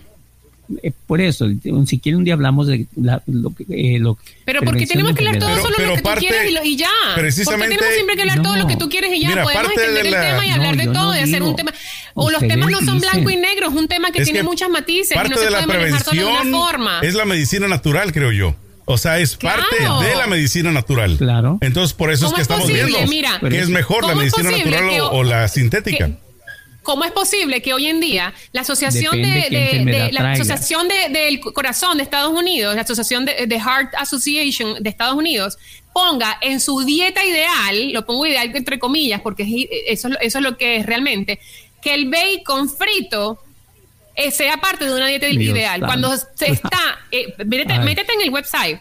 Eh, 0.83 0.93
por 1.07 1.19
eso, 1.23 1.47
si 1.87 1.99
quiere 1.99 2.17
un 2.19 2.25
día 2.25 2.35
hablamos 2.35 2.67
de 2.67 2.87
la- 2.95 3.23
lo, 3.27 3.55
que- 3.55 3.65
eh, 3.71 3.99
lo 3.99 4.19
Pero 4.45 4.61
porque 4.61 4.87
tenemos 4.87 5.15
que 5.15 5.21
hablar 5.27 5.39
todo. 5.39 5.49
Pero- 5.49 5.63
solo 5.63 5.75
pero 5.79 5.89
lo 5.89 5.97
que 5.97 6.03
parte- 6.03 6.21
tú 6.21 6.27
quieres 6.29 6.51
y, 6.51 6.55
lo- 6.55 6.63
y 6.65 6.77
ya. 6.77 6.91
precisamente- 7.15 7.65
porque 7.65 7.77
tenemos 7.79 7.95
siempre 7.95 8.17
que 8.17 8.21
hablar 8.23 8.43
todo 8.43 8.57
lo 8.57 8.67
que 8.67 8.77
tú 8.77 8.89
quieres 8.91 9.15
y 9.15 9.21
ya. 9.23 9.29
Mira, 9.31 9.45
Podemos 9.45 9.69
de 9.69 9.75
extender 9.75 10.07
el 10.07 10.13
la- 10.13 10.21
tema 10.21 10.47
y 10.47 10.51
hablar 10.51 10.77
de 10.77 10.85
todo 10.89 10.95
no 11.15 11.17
y 11.17 11.21
hacer 11.21 11.43
un 11.43 11.57
tema. 11.57 11.73
O 12.21 12.31
los 12.31 12.41
temas 12.41 12.71
no 12.71 12.81
son 12.83 13.01
blanco 13.01 13.31
y 13.31 13.37
negro, 13.37 13.69
es 13.69 13.75
un 13.75 13.89
tema 13.89 14.11
que 14.11 14.19
Es 14.21 14.25
tiene 14.25 14.41
que 14.41 14.45
muchas 14.45 14.69
matices 14.71 15.13
y 15.13 15.15
parte 15.15 15.31
no 15.31 15.37
se 15.39 15.45
de 15.45 15.51
la 15.51 15.63
puede 15.65 15.79
manejar 15.79 16.03
todo 16.05 16.15
de 16.15 16.21
prevención 16.21 16.49
una 16.49 16.59
forma. 16.67 17.01
es 17.03 17.15
la 17.15 17.25
medicina 17.25 17.69
natural, 17.69 18.13
creo 18.13 18.33
yo. 18.33 18.55
O 18.87 18.97
sea, 18.97 19.19
es 19.19 19.37
Claro. 19.37 19.63
parte 19.69 20.07
de 20.09 20.17
la 20.17 20.27
medicina 20.27 20.73
natural. 20.73 21.17
Claro. 21.19 21.59
Entonces, 21.61 21.93
por 21.95 22.11
eso 22.11 22.25
es 22.27 22.33
¿Cómo 22.33 22.37
que 22.37 22.41
es 22.43 22.45
estamos 22.47 22.63
posible? 22.65 22.85
viendo 22.87 23.07
Mira, 23.09 23.41
que 23.49 23.59
es 23.59 23.69
mejor 23.69 24.03
la 24.03 24.09
¿cómo 24.15 24.23
es 24.23 24.33
medicina 24.33 24.51
posible 24.51 24.71
natural 24.71 24.91
que- 24.95 25.01
o, 25.03 25.11
o 25.11 25.23
la 25.25 25.49
sintética. 25.49 26.07
que- 26.07 26.29
¿Cómo 26.83 27.05
es 27.05 27.11
posible 27.13 27.61
que 27.61 27.75
hoy 27.75 27.87
en 27.87 28.01
día 28.01 28.33
la 28.53 28.63
Asociación 28.63 29.21
de, 29.21 29.29
de- 29.51 29.83
de- 29.85 30.11
la. 30.13 30.33
Asociación 30.33 30.89
de- 30.89 31.11
del 31.11 31.39
Corazón 31.41 31.99
de 31.99 32.03
Estados 32.03 32.33
Unidos, 32.33 32.75
la 32.77 32.81
Asociación 32.81 33.27
de, 33.27 33.47
de 33.47 33.57
Heart 33.61 33.95
Association 33.99 34.83
de 34.83 34.89
Estados 34.89 35.15
Unidos, 35.15 35.59
ponga 35.93 36.39
en 36.41 36.59
su 36.61 36.83
dieta 36.87 37.23
ideal, 37.27 37.93
lo 37.93 38.07
pongo 38.07 38.25
ideal 38.25 38.51
entre 38.55 38.79
comillas, 38.79 39.21
porque 39.21 39.43
es- 39.43 39.99
eso, 39.99 40.09
eso 40.19 40.39
es 40.39 40.43
lo 40.45 40.57
que 40.57 40.77
es 40.77 40.87
realmente, 40.87 41.41
que 41.83 41.95
el 41.95 42.11
bacon 42.11 42.69
frito 42.69 43.39
eh, 44.15 44.31
sea 44.31 44.57
parte 44.59 44.85
de 44.85 44.95
una 44.95 45.07
dieta 45.07 45.27
Dios 45.27 45.43
ideal. 45.43 45.81
santo. 45.81 45.87
Cuando 45.87 46.17
se 46.35 46.51
está, 46.51 46.81
eh, 47.13 47.35
métete, 47.47 47.79
métete 47.81 48.13
en 48.15 48.21
el 48.23 48.31
website 48.31 48.81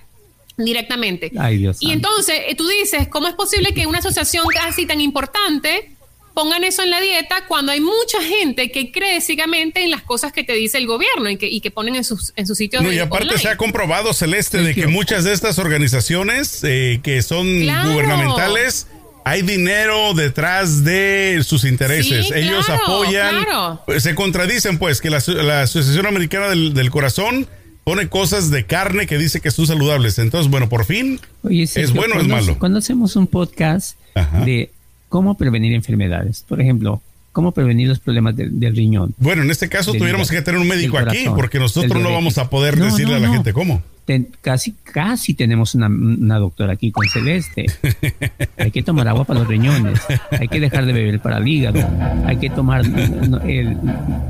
directamente. 0.58 1.32
Ay, 1.38 1.58
Dios 1.58 1.78
y 1.80 1.88
santo. 1.90 1.94
entonces 2.10 2.42
eh, 2.48 2.56
tú 2.56 2.68
dices, 2.68 3.08
¿cómo 3.10 3.28
es 3.28 3.36
posible 3.36 3.74
que 3.74 3.86
una 3.86 4.00
asociación 4.00 4.46
así 4.62 4.86
tan 4.86 5.00
importante 5.02 5.92
pongan 6.34 6.64
eso 6.64 6.84
en 6.84 6.92
la 6.92 7.02
dieta 7.02 7.46
cuando 7.48 7.72
hay 7.72 7.82
mucha 7.82 8.22
gente 8.22 8.72
que 8.72 8.92
cree 8.92 9.22
ciegamente 9.22 9.84
en 9.84 9.90
las 9.90 10.04
cosas 10.04 10.32
que 10.32 10.44
te 10.44 10.54
dice 10.54 10.78
el 10.78 10.86
gobierno 10.86 11.30
y 11.32 11.38
que, 11.38 11.48
y 11.48 11.62
que 11.62 11.72
ponen 11.72 11.96
en 11.96 12.04
sus, 12.04 12.32
en 12.36 12.46
sus 12.46 12.58
sitios 12.60 12.84
No, 12.84 12.92
y 12.92 13.00
aparte 13.00 13.26
online? 13.26 13.42
se 13.42 13.50
ha 13.50 13.58
comprobado, 13.58 14.14
Celeste, 14.14 14.60
de 14.62 14.76
que 14.76 14.86
muchas 14.86 15.24
de 15.24 15.34
estas 15.34 15.58
organizaciones 15.58 16.64
eh, 16.64 17.00
que 17.04 17.24
son 17.24 17.62
Claro. 17.62 17.92
gubernamentales, 17.92 18.86
hay 19.28 19.42
dinero 19.42 20.14
detrás 20.14 20.84
de 20.86 21.42
sus 21.44 21.66
intereses. 21.66 22.28
Sí, 22.28 22.34
Ellos 22.34 22.66
claro, 22.66 22.82
apoyan, 22.84 23.44
claro. 23.44 23.82
se 24.00 24.16
contradicen 24.16 24.78
pues 24.78 25.02
que 25.02 25.10
la, 25.10 25.22
la 25.44 25.64
Asociación 25.64 26.06
Americana 26.06 26.48
del, 26.48 26.74
del 26.74 26.90
Corazón 26.90 27.46
pone 27.84 28.08
cosas 28.08 28.52
de 28.52 28.66
carne 28.66 29.06
que 29.06 29.18
dice 29.18 29.42
que 29.42 29.52
son 29.52 29.68
saludables. 29.68 30.18
Entonces, 30.20 30.50
bueno, 30.50 30.70
por 30.70 30.86
fin, 30.86 31.20
Oye, 31.44 31.64
¿es 31.64 31.94
bueno 31.94 32.16
o 32.16 32.20
es 32.20 32.28
malo? 32.28 32.58
Cuando 32.58 32.80
hacemos 32.80 33.16
un 33.16 33.28
podcast 33.28 33.98
Ajá. 34.16 34.46
de 34.46 34.72
cómo 35.10 35.38
prevenir 35.38 35.74
enfermedades, 35.74 36.46
por 36.48 36.62
ejemplo, 36.62 37.02
cómo 37.38 37.52
prevenir 37.52 37.88
los 37.88 38.00
problemas 38.00 38.36
del- 38.36 38.60
del 38.60 38.76
riñón, 38.76 39.14
Bueno, 39.20 39.44
en 39.44 39.52
este 39.52 39.70
caso 39.70 39.94
tuviéramos 39.94 40.28
que 40.32 40.42
tener 40.42 40.60
un 40.60 40.68
médico 40.68 40.98
del 40.98 41.08
aquí 41.08 41.18
corazón, 41.20 41.36
porque 41.36 41.60
nosotros 41.60 42.02
no 42.02 42.12
vamos 42.12 42.40
a 42.40 42.50
poder 42.50 42.80
No, 42.80 42.86
decirle 42.86 43.12
no, 43.12 43.18
a 43.18 43.20
la 43.20 43.28
no. 43.28 43.34
gente 43.34 43.54
cómo. 43.54 43.84
Ten- 44.06 44.30
casi, 44.42 44.72
casi 44.84 45.36
tenemos 45.36 45.76
una, 45.76 45.86
una 45.86 46.40
doctora 46.40 46.74
aquí 46.74 46.92
con 46.92 47.08
Celeste. 47.08 47.68
Hay 48.58 48.72
que 48.72 48.82
tomar 48.82 49.08
agua 49.08 49.24
para 49.26 49.42
los 49.42 49.48
riñones, 49.48 50.00
hay 50.32 50.48
que 50.48 50.60
dejar 50.60 50.88
de 50.88 50.94
beber 50.94 51.20
para 51.20 51.38
el 51.38 51.48
hígado, 51.48 51.80
hay 52.26 52.38
que 52.38 52.50
tomar, 52.50 52.88
no, 52.90 53.40
el- 53.42 53.78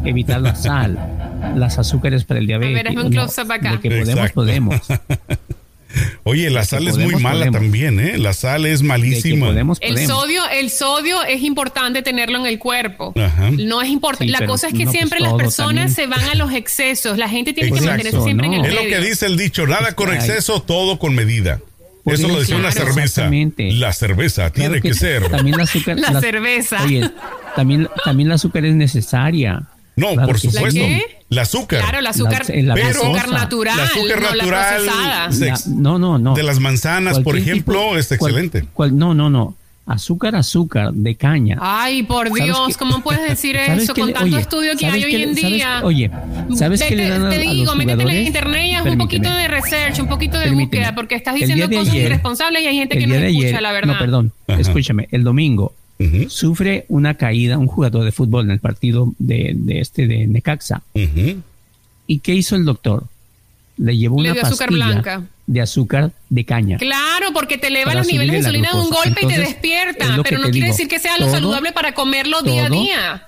evitar 0.03 0.41
la 0.41 0.53
sal, 0.55 0.99
las 1.55 1.79
azúcares 1.79 2.25
para 2.25 2.41
el 2.41 2.47
diabetes. 2.47 2.73
ver, 2.73 2.87
hazme 2.89 3.03
un 3.03 3.09
No, 3.13 3.21
close-up 3.21 3.49
acá. 3.53 3.71
De 3.71 3.79
que 3.79 3.89
podemos, 3.89 4.09
Exacto. 4.09 4.33
podemos. 4.33 4.81
Oye, 6.23 6.49
la 6.49 6.63
sal 6.65 6.87
es 6.87 6.97
muy 6.97 7.15
mala 7.15 7.39
podemos. 7.45 7.61
también, 7.61 7.99
¿eh? 7.99 8.17
La 8.17 8.33
sal 8.33 8.65
es 8.65 8.81
malísima. 8.83 9.47
podemos, 9.47 9.77
El 9.81 10.05
sodio, 10.05 10.41
el 10.49 10.69
sodio 10.69 11.23
es 11.23 11.41
importante 11.43 12.01
tenerlo 12.03 12.37
en 12.39 12.45
el 12.45 12.59
cuerpo. 12.59 13.13
Ajá. 13.19 13.51
No 13.51 13.81
es 13.81 13.89
importante. 13.89 14.25
Sí, 14.33 14.39
la 14.39 14.45
cosa 14.47 14.67
es 14.67 14.73
que 14.73 14.85
no, 14.85 14.91
pues 14.91 14.97
siempre 14.97 15.19
las 15.19 15.33
personas 15.33 15.95
también. 15.95 16.15
se 16.15 16.21
van 16.25 16.29
a 16.29 16.35
los 16.35 16.53
excesos. 16.53 17.17
La 17.17 17.29
gente 17.29 17.53
tiene 17.53 17.71
que 17.71 17.81
mantenerse 17.81 18.21
siempre 18.21 18.47
en 18.47 18.53
el 18.53 18.61
No. 18.61 18.67
Es 18.67 18.73
lo 18.73 18.83
medio. 18.83 18.97
que 18.99 19.05
dice 19.07 19.25
el 19.25 19.37
dicho, 19.37 19.65
nada 19.67 19.93
con 19.93 20.13
exceso, 20.13 20.61
todo 20.61 20.99
con 20.99 21.15
medida. 21.15 21.59
Por 22.03 22.13
Eso 22.13 22.27
lo 22.29 22.39
decía 22.39 22.55
una 22.55 22.69
claro. 22.69 22.87
cerveza. 22.87 23.03
Exactamente. 23.03 23.71
La 23.73 23.91
cerveza 23.91 24.49
Claro 24.51 24.71
tiene 24.71 24.81
que, 24.81 24.93
ser. 24.93 25.27
También 25.29 25.55
el 25.55 25.61
azúcar. 25.61 25.99
La 25.99 26.11
las- 26.11 26.23
cerveza. 26.23 26.81
Oye, 26.85 27.09
también, 27.55 27.89
también 28.05 28.27
el 28.29 28.33
azúcar 28.35 28.63
es 28.65 28.75
necesaria. 28.75 29.63
No, 29.97 30.13
Claro 30.13 30.27
por 30.27 30.39
supuesto. 30.39 30.65
¿La 30.79 30.85
qué? 30.85 31.05
El 31.29 31.39
azúcar. 31.39 31.81
Claro, 31.81 31.99
el 31.99 32.07
azúcar, 32.07 32.45
La- 32.47 32.55
la 32.55 32.59
el 32.75 32.81
Pero- 32.87 33.01
azúcar 33.01 33.29
natural, 33.29 33.77
la 33.77 33.83
azúcar 33.83 34.21
no 34.21 34.27
natural, 34.29 34.37
la 34.37 34.43
procesada. 34.45 35.29
La- 35.39 35.59
no, 35.75 35.99
no, 35.99 36.17
no. 36.19 36.33
De 36.35 36.43
las 36.43 36.59
manzanas, 36.59 37.19
por 37.19 37.35
ejemplo, 37.37 37.73
tipo- 37.81 37.97
es 37.97 38.11
excelente. 38.11 38.63
cual- 38.73 38.97
no, 38.97 39.13
no, 39.13 39.29
no. 39.29 39.55
Azúcar, 39.87 40.35
azúcar 40.35 40.91
de 40.91 41.15
caña. 41.15 41.57
Ay, 41.61 42.03
por 42.03 42.27
¿Sabes 42.27 42.43
Dios? 42.43 42.77
¿cómo 42.77 43.01
puedes 43.01 43.21
decir 43.27 43.55
¿Sabes 43.65 43.83
eso 43.83 43.93
qué 43.93 44.01
con 44.01 44.07
le- 44.09 44.13
tanto 44.15 44.27
oye, 44.35 44.41
estudio 44.41 44.71
que 44.73 44.79
¿sabes 44.85 44.95
hay 44.95 45.15
hoy 45.15 45.23
en 45.23 45.35
sabes- 45.35 45.49
día? 45.53 45.81
oye, 45.83 46.11
¿sabes 46.57 46.83
qué 46.83 46.95
le 46.97 47.07
dan 47.09 47.25
a- 47.25 47.29
Te 47.29 47.35
a 47.37 47.39
digo, 47.39 47.65
los 47.67 47.75
métete 47.77 48.03
en 48.03 48.27
internet 48.27 48.65
y 48.65 48.73
haz 48.73 48.85
un 48.85 48.97
poquito 48.97 49.29
de 49.33 49.47
research, 49.47 49.99
un 49.99 50.07
poquito 50.09 50.37
de 50.39 50.43
Permíteme. 50.47 50.65
búsqueda, 50.83 50.93
porque 50.95 51.15
estás 51.15 51.35
diciendo 51.35 51.69
cosas 51.69 51.93
ayer- 51.93 52.05
irresponsables 52.07 52.63
y 52.63 52.67
hay 52.67 52.75
gente 52.75 52.97
que 52.97 53.07
no 53.07 53.15
escucha, 53.15 53.47
ayer- 53.47 53.61
la 53.61 53.71
verdad. 53.71 53.93
No, 53.93 53.99
perdón. 53.99 54.33
Ajá. 54.49 54.59
Escúchame. 54.59 55.07
El 55.11 55.23
domingo 55.23 55.73
Sufre 56.29 56.85
una 56.89 57.15
caída 57.15 57.57
un 57.57 57.67
jugador 57.67 58.03
de 58.05 58.11
fútbol 58.11 58.45
en 58.45 58.51
el 58.51 58.59
partido 58.59 59.13
de, 59.19 59.53
de 59.55 59.79
este 59.79 60.07
de 60.07 60.27
Necaxa. 60.27 60.81
¿Y 60.93 62.19
qué 62.19 62.33
hizo 62.35 62.55
el 62.55 62.65
doctor? 62.65 63.05
Le 63.77 63.95
llevó 63.97 64.21
Le 64.21 64.29
una 64.31 64.33
dio 64.33 64.43
azúcar 64.47 64.69
pastilla 64.69 64.85
blanca. 64.87 65.23
de 65.45 65.61
azúcar 65.61 66.11
de 66.29 66.45
caña. 66.45 66.77
Claro, 66.77 67.27
porque 67.33 67.57
te 67.57 67.67
eleva 67.67 67.93
los 67.93 68.07
niveles 68.07 68.31
de 68.31 68.37
insulina 68.39 68.71
de 68.73 68.79
un 68.79 68.89
golpe 68.89 69.19
y 69.23 69.27
te 69.27 69.37
despierta, 69.39 70.05
pero 70.23 70.37
no 70.37 70.43
quiere 70.45 70.51
digo. 70.51 70.67
decir 70.67 70.87
que 70.87 70.99
sea 70.99 71.17
lo 71.19 71.29
saludable 71.29 71.71
para 71.73 71.93
comerlo 71.93 72.41
día 72.41 72.65
a 72.65 72.69
día. 72.69 73.27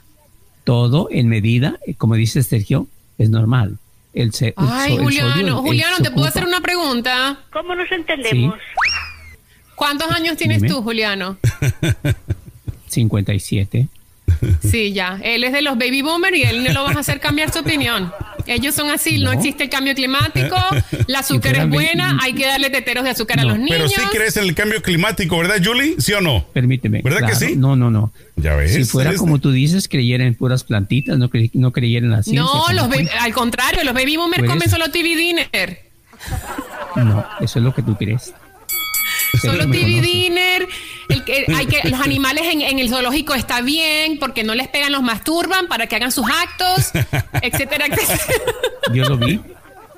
Todo 0.64 1.08
en 1.12 1.28
medida, 1.30 1.78
eh, 1.86 1.94
como 1.96 2.16
dice 2.16 2.42
Sergio, 2.44 2.88
es 3.18 3.30
normal. 3.30 3.78
El, 4.14 4.34
se- 4.34 4.48
el 4.50 4.54
Ay, 4.58 4.94
el 4.96 5.04
Juliano, 5.04 5.62
Juliano, 5.62 5.98
¿te 6.02 6.10
puedo 6.12 6.28
hacer 6.28 6.46
una 6.46 6.62
pregunta? 6.62 7.40
¿Cómo 7.54 7.76
nos 7.76 7.92
entendemos? 7.92 8.56
¿Cuántos 9.76 10.10
años 10.12 10.36
tienes 10.36 10.62
Dime. 10.62 10.74
tú, 10.74 10.82
Juliano? 10.82 11.38
57. 12.90 13.88
Sí, 14.62 14.94
ya. 14.94 15.20
Él 15.24 15.44
es 15.44 15.52
de 15.54 15.64
los 15.64 15.76
baby 15.76 16.04
boomers 16.04 16.38
y 16.38 16.44
él 16.44 16.64
no 16.64 16.72
lo 16.72 16.84
vas 16.84 16.96
a 16.96 17.00
hacer 17.00 17.20
cambiar 17.20 17.52
su 17.52 17.60
opinión. 17.60 18.12
Ellos 18.46 18.76
son 18.76 18.92
así, 18.92 19.18
no, 19.18 19.34
No. 19.34 19.40
existe 19.40 19.64
el 19.64 19.70
cambio 19.72 19.96
climático, 19.96 20.56
el 21.08 21.16
azúcar 21.16 21.56
es 21.58 21.68
buena, 21.68 22.18
hay 22.22 22.34
que 22.34 22.46
darle 22.46 22.70
teteros 22.70 23.04
de 23.04 23.10
azúcar 23.10 23.40
a 23.40 23.44
los 23.44 23.58
niños. 23.58 23.72
Pero 23.76 23.90
sí 23.90 24.02
crees 24.16 24.38
en 24.38 24.44
el 24.44 24.54
cambio 24.54 24.84
climático, 24.84 25.36
¿verdad, 25.40 25.56
Julie? 25.64 25.96
¿Sí 25.98 26.14
o 26.14 26.22
no? 26.22 26.46
Permíteme. 26.54 27.02
¿Verdad 27.04 27.28
que 27.28 27.36
sí? 27.36 27.56
No, 27.56 27.76
no, 27.76 27.90
no. 27.90 28.12
Ya 28.36 28.56
ves. 28.56 28.74
Si 28.76 28.84
fuera 28.86 29.16
como 29.16 29.40
tú 29.40 29.52
dices, 29.52 29.88
creyera 29.88 30.24
en 30.26 30.36
puras 30.36 30.64
plantitas, 30.64 31.18
no, 31.18 31.30
cre- 31.32 31.50
no 31.54 31.72
creyera 31.72 32.06
en 32.06 32.12
la 32.12 32.22
ciencia. 32.22 32.42
no, 32.44 32.50
¿cómo 32.52 32.72
los 32.74 32.88
al 33.20 33.34
contrario, 33.34 33.84
los 33.84 33.94
baby 33.96 34.16
boomers 34.18 34.44
comen 34.48 34.70
solo 34.70 34.92
TV 34.92 35.16
dinner. 35.16 35.80
No, 36.96 37.26
eso 37.42 37.60
es 37.60 37.66
lo 37.66 37.74
que 37.74 37.82
tú 37.82 37.96
crees. 37.96 38.32
Solo 39.42 39.70
TV 39.70 40.02
dinner, 40.02 40.68
el 41.08 41.24
que, 41.24 41.46
hay 41.56 41.66
que, 41.66 41.90
los 41.90 42.00
animales 42.00 42.46
en, 42.52 42.62
en 42.62 42.80
el 42.80 42.90
zoológico 42.90 43.34
está 43.34 43.62
bien, 43.62 44.18
porque 44.20 44.44
no 44.44 44.56
les 44.56 44.68
pegan, 44.68 44.92
los 44.92 45.02
masturban 45.02 45.68
para 45.68 45.88
que 45.88 45.96
hagan 45.96 46.12
sus 46.12 46.26
actos, 46.30 46.92
etcétera, 47.42 47.86
etcétera. 47.88 48.24
Yo 48.94 49.04
lo 49.06 49.18
vi. 49.18 49.40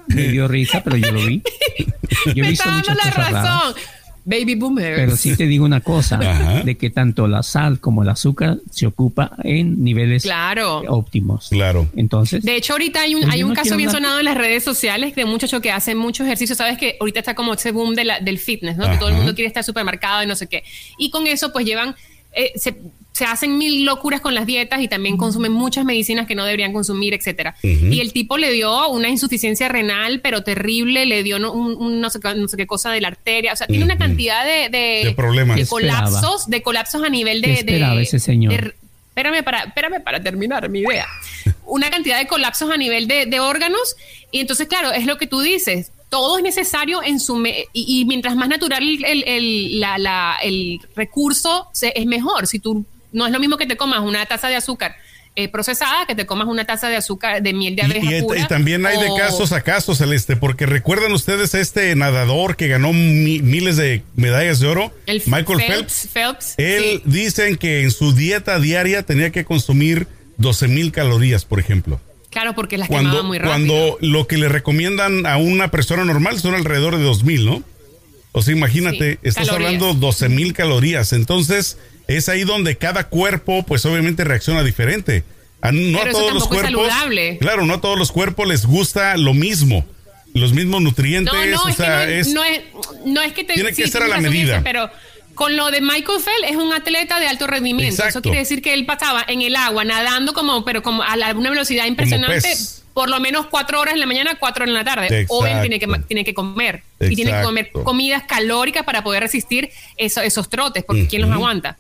Me 0.08 0.28
dio 0.28 0.48
risa, 0.48 0.82
pero 0.84 0.98
yo 0.98 1.12
lo 1.12 1.22
vi. 1.22 1.42
Yo 2.36 2.44
Me 2.44 2.52
está 2.52 2.70
dando 2.70 2.94
la 2.94 3.10
raras. 3.12 3.76
Baby 4.24 4.56
boomers. 4.56 4.96
Pero 5.00 5.16
sí 5.18 5.36
te 5.36 5.46
digo 5.48 5.66
una 5.66 5.82
cosa, 5.82 6.16
Ajá. 6.22 6.62
de 6.64 6.78
que 6.78 6.90
tanto 6.90 7.28
la 7.28 7.42
sal 7.44 7.80
como 7.80 8.04
el 8.04 8.10
azúcar 8.10 8.58
se 8.70 8.86
ocupa 8.86 9.32
en 9.44 9.84
niveles 9.84 10.24
Claro. 10.24 10.84
óptimos. 10.88 11.50
Claro. 11.50 11.88
Entonces, 11.96 12.44
De 12.44 12.56
hecho, 12.56 12.74
ahorita 12.74 13.02
hay 13.02 13.16
un, 13.16 13.22
Pues 13.22 13.34
hay 13.34 13.44
un 13.44 13.50
no 13.50 13.56
caso 13.56 13.76
bien 13.78 13.90
hablar- 13.90 14.02
sonado 14.04 14.20
en 14.20 14.26
las 14.26 14.38
redes 14.38 14.64
sociales 14.64 15.16
de 15.16 15.24
un 15.24 15.32
muchacho 15.32 15.60
que 15.62 15.72
hace 15.72 15.96
mucho 15.96 16.24
ejercicio. 16.24 16.56
Sabes 16.56 16.78
que 16.78 16.98
ahorita 17.00 17.20
está 17.20 17.34
como 17.36 17.54
ese 17.54 17.72
boom 17.72 17.96
de 17.96 18.06
la- 18.06 18.20
del 18.20 18.38
fitness, 18.38 18.78
¿no? 18.78 18.90
Que 18.92 18.98
todo 18.98 19.10
el 19.10 19.16
mundo 19.16 19.34
quiere 19.34 19.48
estar 19.48 19.64
supermercado 19.64 20.22
y 20.24 20.28
no 20.28 20.36
sé 20.36 20.48
qué. 20.48 20.64
Y 21.00 21.10
con 21.10 21.26
eso, 21.26 21.52
pues 21.52 21.66
llevan, 21.66 21.96
eh, 22.34 22.52
se, 22.56 22.76
se 23.22 23.26
hacen 23.28 23.56
mil 23.60 23.86
locuras 23.86 24.20
con 24.20 24.34
las 24.34 24.48
dietas 24.48 24.82
y 24.82 24.88
también 24.88 25.16
consumen 25.16 25.52
muchas 25.52 25.86
medicinas 25.86 26.26
que 26.26 26.34
no 26.34 26.44
deberían 26.44 26.74
consumir, 26.74 27.14
etcétera. 27.14 27.56
Y 27.62 28.00
el 28.00 28.14
tipo 28.14 28.40
le 28.40 28.52
dio 28.52 28.90
una 28.90 29.10
insuficiencia 29.10 29.68
renal, 29.68 30.22
pero 30.22 30.42
terrible, 30.44 31.06
le 31.06 31.22
dio 31.22 31.38
no, 31.38 31.52
un, 31.52 31.76
un 31.78 32.02
no, 32.02 32.10
sé, 32.10 32.20
qué- 32.20 32.34
no 32.34 32.48
sé 32.48 32.58
qué 32.58 32.66
cosa 32.66 32.90
de 32.90 33.00
la 33.00 33.10
arteria. 33.10 33.54
O 33.54 33.56
sea, 33.56 33.68
tiene 33.68 33.84
una 33.86 34.00
cantidad 34.00 34.44
de, 34.44 34.70
de, 34.76 35.02
De 35.06 35.14
problemas. 35.16 35.56
de 35.56 35.68
colapsos, 35.68 36.50
de 36.50 36.64
colapsos 36.64 37.04
a 37.04 37.10
nivel 37.10 37.42
de. 37.42 37.48
¿Qué 37.50 37.54
esperaba 37.60 37.96
de- 37.96 38.02
ese 38.02 38.18
señor? 38.18 38.74
espérame 39.14 39.44
para, 39.44 39.64
espérame 39.66 40.02
para 40.04 40.20
terminar 40.24 40.68
mi 40.70 40.80
idea. 40.80 41.06
Una 41.68 41.92
cantidad 41.92 42.18
de 42.18 42.26
colapsos 42.26 42.72
a 42.72 42.78
nivel 42.78 43.08
de, 43.08 43.28
de 43.28 43.40
órganos. 43.40 43.96
Y 44.32 44.40
entonces, 44.40 44.68
claro, 44.68 44.92
es 44.94 45.06
lo 45.06 45.18
que 45.20 45.28
tú 45.28 45.42
dices. 45.42 45.92
Todo 46.10 46.38
es 46.38 46.44
necesario 46.44 47.04
en 47.04 47.20
su... 47.20 47.36
me- 47.36 47.66
y, 47.72 48.02
y 48.02 48.06
mientras 48.06 48.36
más 48.36 48.50
natural 48.50 48.82
el, 48.84 49.24
el- 49.28 49.80
la- 49.80 49.98
la- 49.98 50.38
el 50.42 50.80
recurso, 50.96 51.68
se- 51.72 51.94
es 51.96 52.06
mejor. 52.08 52.48
Si 52.48 52.58
tú... 52.60 52.84
No 53.12 53.26
es 53.26 53.32
lo 53.34 53.40
mismo 53.40 53.58
que 53.58 53.66
te 53.68 53.78
comas 53.78 54.00
una 54.02 54.26
taza 54.26 54.48
de 54.48 54.56
azúcar 54.56 54.96
eh, 55.38 55.48
procesada 55.48 56.06
que 56.06 56.14
te 56.14 56.26
comas 56.26 56.48
una 56.50 56.66
taza 56.66 56.90
de 56.90 56.98
azúcar 56.98 57.42
de 57.42 57.54
miel 57.54 57.78
de 57.78 57.84
abeja 57.84 58.18
y- 58.18 58.22
pura, 58.22 58.42
y 58.42 58.48
también 58.48 58.86
hay 58.86 59.00
de 59.00 59.08
casos 59.18 59.54
a 59.54 59.62
casos, 59.62 59.98
Celeste, 60.00 60.36
porque 60.36 60.66
recuerdan 60.66 61.14
ustedes 61.14 61.56
a 61.56 61.62
este 61.62 61.96
nadador 61.96 62.58
que 62.58 62.68
ganó 62.68 62.92
mi- 62.92 63.40
miles 63.42 63.78
de 63.78 64.04
medallas 64.18 64.60
de 64.60 64.68
oro, 64.68 64.94
el 65.06 65.22
Michael 65.28 65.60
Phelps. 65.66 66.10
Phelps, 66.12 66.56
Él 66.58 66.84
sí. 66.84 67.02
dicen 67.06 67.56
que 67.56 67.82
en 67.84 67.92
su 67.92 68.12
dieta 68.14 68.60
diaria 68.60 69.04
tenía 69.04 69.30
que 69.30 69.46
consumir 69.46 70.06
12 70.36 70.68
mil 70.68 70.92
calorías, 70.92 71.46
por 71.46 71.62
ejemplo. 71.62 72.02
Claro, 72.30 72.54
porque 72.54 72.78
las 72.78 72.90
quemaba 72.90 73.10
Cuando, 73.12 73.24
muy 73.24 73.38
rápido. 73.38 73.54
cuando 73.54 73.98
lo 74.02 74.28
que 74.28 74.38
le 74.38 74.50
recomiendan 74.50 75.26
a 75.26 75.38
una 75.38 75.72
persona 75.72 76.04
normal 76.04 76.40
son 76.42 76.56
alrededor 76.56 76.98
de 76.98 77.04
2 77.04 77.24
mil, 77.24 77.46
¿no? 77.46 77.64
O 78.34 78.42
sea, 78.42 78.54
imagínate, 78.54 79.14
Sí, 79.14 79.20
estás 79.24 79.48
calorías. 79.48 79.76
hablando 79.82 79.94
12 79.94 80.28
mil 80.28 80.52
calorías. 80.54 81.14
Entonces, 81.14 81.78
es 82.18 82.30
ahí 82.30 82.44
donde 82.44 82.78
cada 82.78 83.08
cuerpo, 83.08 83.64
pues 83.64 83.86
obviamente 83.86 84.24
reacciona 84.24 84.64
diferente. 84.64 85.24
A, 85.62 85.72
no 85.72 86.00
Pero 86.00 86.06
a 86.06 86.10
eso 86.10 86.20
todos 86.20 86.34
los 86.34 86.44
es 86.44 86.50
cuerpos. 86.50 86.88
saludable. 86.88 87.38
Claro, 87.40 87.66
no 87.66 87.76
a 87.76 87.82
todos 87.82 87.98
los 87.98 88.12
cuerpos 88.12 88.48
les 88.48 88.66
gusta 88.66 89.16
lo 89.18 89.34
mismo. 89.34 89.86
Los 90.34 90.54
mismos 90.54 90.82
nutrientes. 90.82 91.34
No, 91.34 91.46
no, 91.46 91.62
o 91.64 91.68
es 91.70 91.76
sea, 91.76 92.06
que 92.06 92.06
no 92.08 92.12
es, 92.14 92.28
es- 92.28 92.34
no 92.34 92.44
es, 92.44 92.62
no 93.06 93.22
es 93.22 93.34
que 93.34 93.44
te 93.44 93.54
Tiene 93.54 93.74
que 93.74 93.88
ser 93.88 94.04
a 94.04 94.08
la 94.08 94.18
medida. 94.20 94.62
Pero 94.64 94.90
con 95.36 95.56
lo 95.56 95.70
de 95.72 95.82
Michael 95.82 96.20
Phelps 96.24 96.52
es 96.52 96.56
un 96.56 96.72
atleta 96.74 97.20
de 97.20 97.28
alto 97.28 97.48
rendimiento. 97.48 97.94
Exacto. 97.96 98.10
Eso 98.20 98.22
quiere 98.24 98.40
decir 98.40 98.62
que 98.62 98.74
él 98.74 98.86
pasaba 98.86 99.24
en 99.28 99.42
el 99.42 99.56
agua 99.56 99.84
nadando 99.86 100.34
como, 100.34 100.64
pero 100.66 100.82
como 100.82 101.04
a 101.04 101.16
la- 101.18 101.34
una 101.34 101.50
velocidad 101.50 101.86
impresionante. 101.86 102.56
Por 102.94 103.10
lo 103.10 103.20
menos 103.20 103.48
cuatro 103.48 103.80
horas 103.80 103.94
en 103.94 104.00
la 104.00 104.06
mañana, 104.06 104.36
cuatro 104.40 104.66
en 104.66 104.74
la 104.74 104.84
tarde. 104.84 105.06
Exacto. 105.08 105.34
Obviamente 105.36 105.80
tiene 105.80 105.80
que, 105.80 105.86
tiene 106.08 106.24
que 106.26 106.34
comer. 106.34 106.84
Y 107.00 107.16
tiene 107.16 107.32
que 107.32 107.38
comer 107.46 107.72
comidas 107.72 108.24
calóricas 108.28 108.84
para 108.84 109.04
poder 109.04 109.24
resistir 109.24 109.70
eso- 109.98 110.22
esos 110.22 110.50
trotes, 110.50 110.84
porque 110.84 111.08
¿quién 111.08 111.22
los 111.24 111.32
aguanta? 111.32 111.78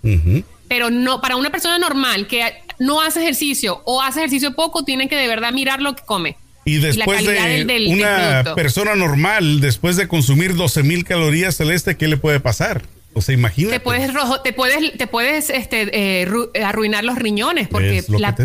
Pero 0.67 0.89
no, 0.89 1.19
para 1.21 1.35
una 1.35 1.49
persona 1.49 1.77
normal 1.79 2.27
que 2.27 2.53
no 2.79 3.01
hace 3.01 3.21
ejercicio 3.21 3.81
o 3.85 4.01
hace 4.01 4.19
ejercicio 4.19 4.53
poco, 4.55 4.83
tiene 4.85 5.09
que 5.09 5.15
de 5.17 5.27
verdad 5.27 5.51
mirar 5.51 5.81
lo 5.81 5.95
que 5.95 6.03
come. 6.05 6.37
Y 6.63 6.77
después 6.77 7.19
de 7.25 7.33
del- 7.33 7.67
del- 7.67 7.67
del 7.67 7.87
una 7.95 8.43
persona 8.55 8.95
normal, 8.95 9.59
después 9.61 9.97
de 9.97 10.07
consumir 10.07 10.55
12 10.55 10.83
mil 10.83 11.03
calorías 11.03 11.57
celeste, 11.57 11.97
¿qué 11.97 12.07
le 12.07 12.17
puede 12.17 12.39
pasar? 12.39 12.83
O 13.13 13.21
sea, 13.21 13.33
imagínate. 13.35 13.77
te 13.77 13.79
puedes 13.83 14.13
rojo, 14.13 14.39
te 14.41 14.53
puedes, 14.53 14.97
te 14.97 15.05
puedes 15.05 15.49
este, 15.49 16.21
eh, 16.21 16.25
ru- 16.27 16.49
arruinar 16.63 17.03
los 17.03 17.17
riñones 17.17 17.67
porque 17.67 18.03
lo 18.07 18.17
la, 18.19 18.35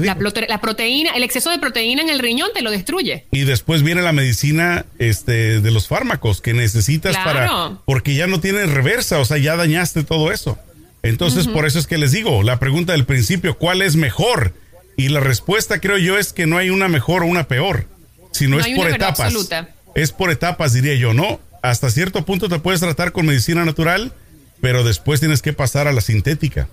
proteína, 0.60 1.10
el 1.12 1.22
exceso 1.22 1.50
de 1.50 1.58
proteína 1.60 2.02
en 2.02 2.08
el 2.08 2.18
riñón 2.18 2.48
te 2.52 2.62
lo 2.62 2.72
destruye. 2.72 3.26
Y 3.30 3.44
después 3.44 3.82
viene 3.84 4.02
la 4.02 4.12
medicina 4.12 4.84
este, 4.98 5.60
de 5.60 5.70
los 5.70 5.86
fármacos 5.86 6.40
que 6.40 6.52
necesitas 6.52 7.16
Claro. 7.16 7.32
para. 7.32 7.78
Porque 7.84 8.14
ya 8.16 8.26
no 8.26 8.40
tienes 8.40 8.68
reversa, 8.70 9.20
o 9.20 9.24
sea, 9.24 9.38
ya 9.38 9.54
dañaste 9.56 10.02
todo 10.02 10.32
eso. 10.32 10.58
Entonces, 11.02 11.46
por 11.46 11.64
eso 11.66 11.78
es 11.78 11.86
que 11.86 11.98
les 11.98 12.10
digo, 12.10 12.42
la 12.42 12.58
pregunta 12.58 12.92
del 12.92 13.04
principio, 13.04 13.56
¿cuál 13.58 13.82
es 13.82 13.94
mejor? 13.94 14.52
Y 14.96 15.10
la 15.10 15.20
respuesta, 15.20 15.80
creo 15.80 15.98
yo, 15.98 16.18
es 16.18 16.32
que 16.32 16.46
no 16.46 16.58
hay 16.58 16.70
una 16.70 16.88
mejor 16.88 17.22
o 17.22 17.26
una 17.26 17.46
peor, 17.46 17.86
sino 18.32 18.56
No 18.58 18.64
es 18.64 18.74
por 18.76 18.88
etapas. 18.88 19.20
absoluta. 19.20 19.68
Es 19.94 20.10
por 20.10 20.32
etapas, 20.32 20.72
diría 20.72 20.94
yo, 20.96 21.14
¿no? 21.14 21.38
Hasta 21.62 21.90
cierto 21.90 22.24
punto 22.24 22.48
te 22.48 22.58
puedes 22.58 22.80
tratar 22.80 23.12
con 23.12 23.26
medicina 23.26 23.64
natural, 23.64 24.12
pero 24.60 24.84
después 24.84 25.20
tienes 25.20 25.42
que 25.42 25.52
pasar 25.52 25.86
a 25.88 25.92
la 25.92 26.00
sintética. 26.00 26.68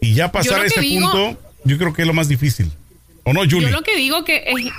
Y 0.00 0.14
ya 0.14 0.30
pasar 0.32 0.60
a 0.60 0.66
ese 0.66 0.80
digo- 0.80 1.10
punto, 1.10 1.40
yo 1.64 1.78
creo 1.78 1.92
que 1.92 2.02
es 2.02 2.08
lo 2.08 2.14
más 2.14 2.28
difícil. 2.28 2.70
¿O 3.24 3.32
no, 3.32 3.40
Julie? 3.40 3.62
Yo 3.62 3.70
lo 3.70 3.82
que 3.82 3.96
digo 3.96 4.24
que 4.24 4.44
es, 4.46 4.72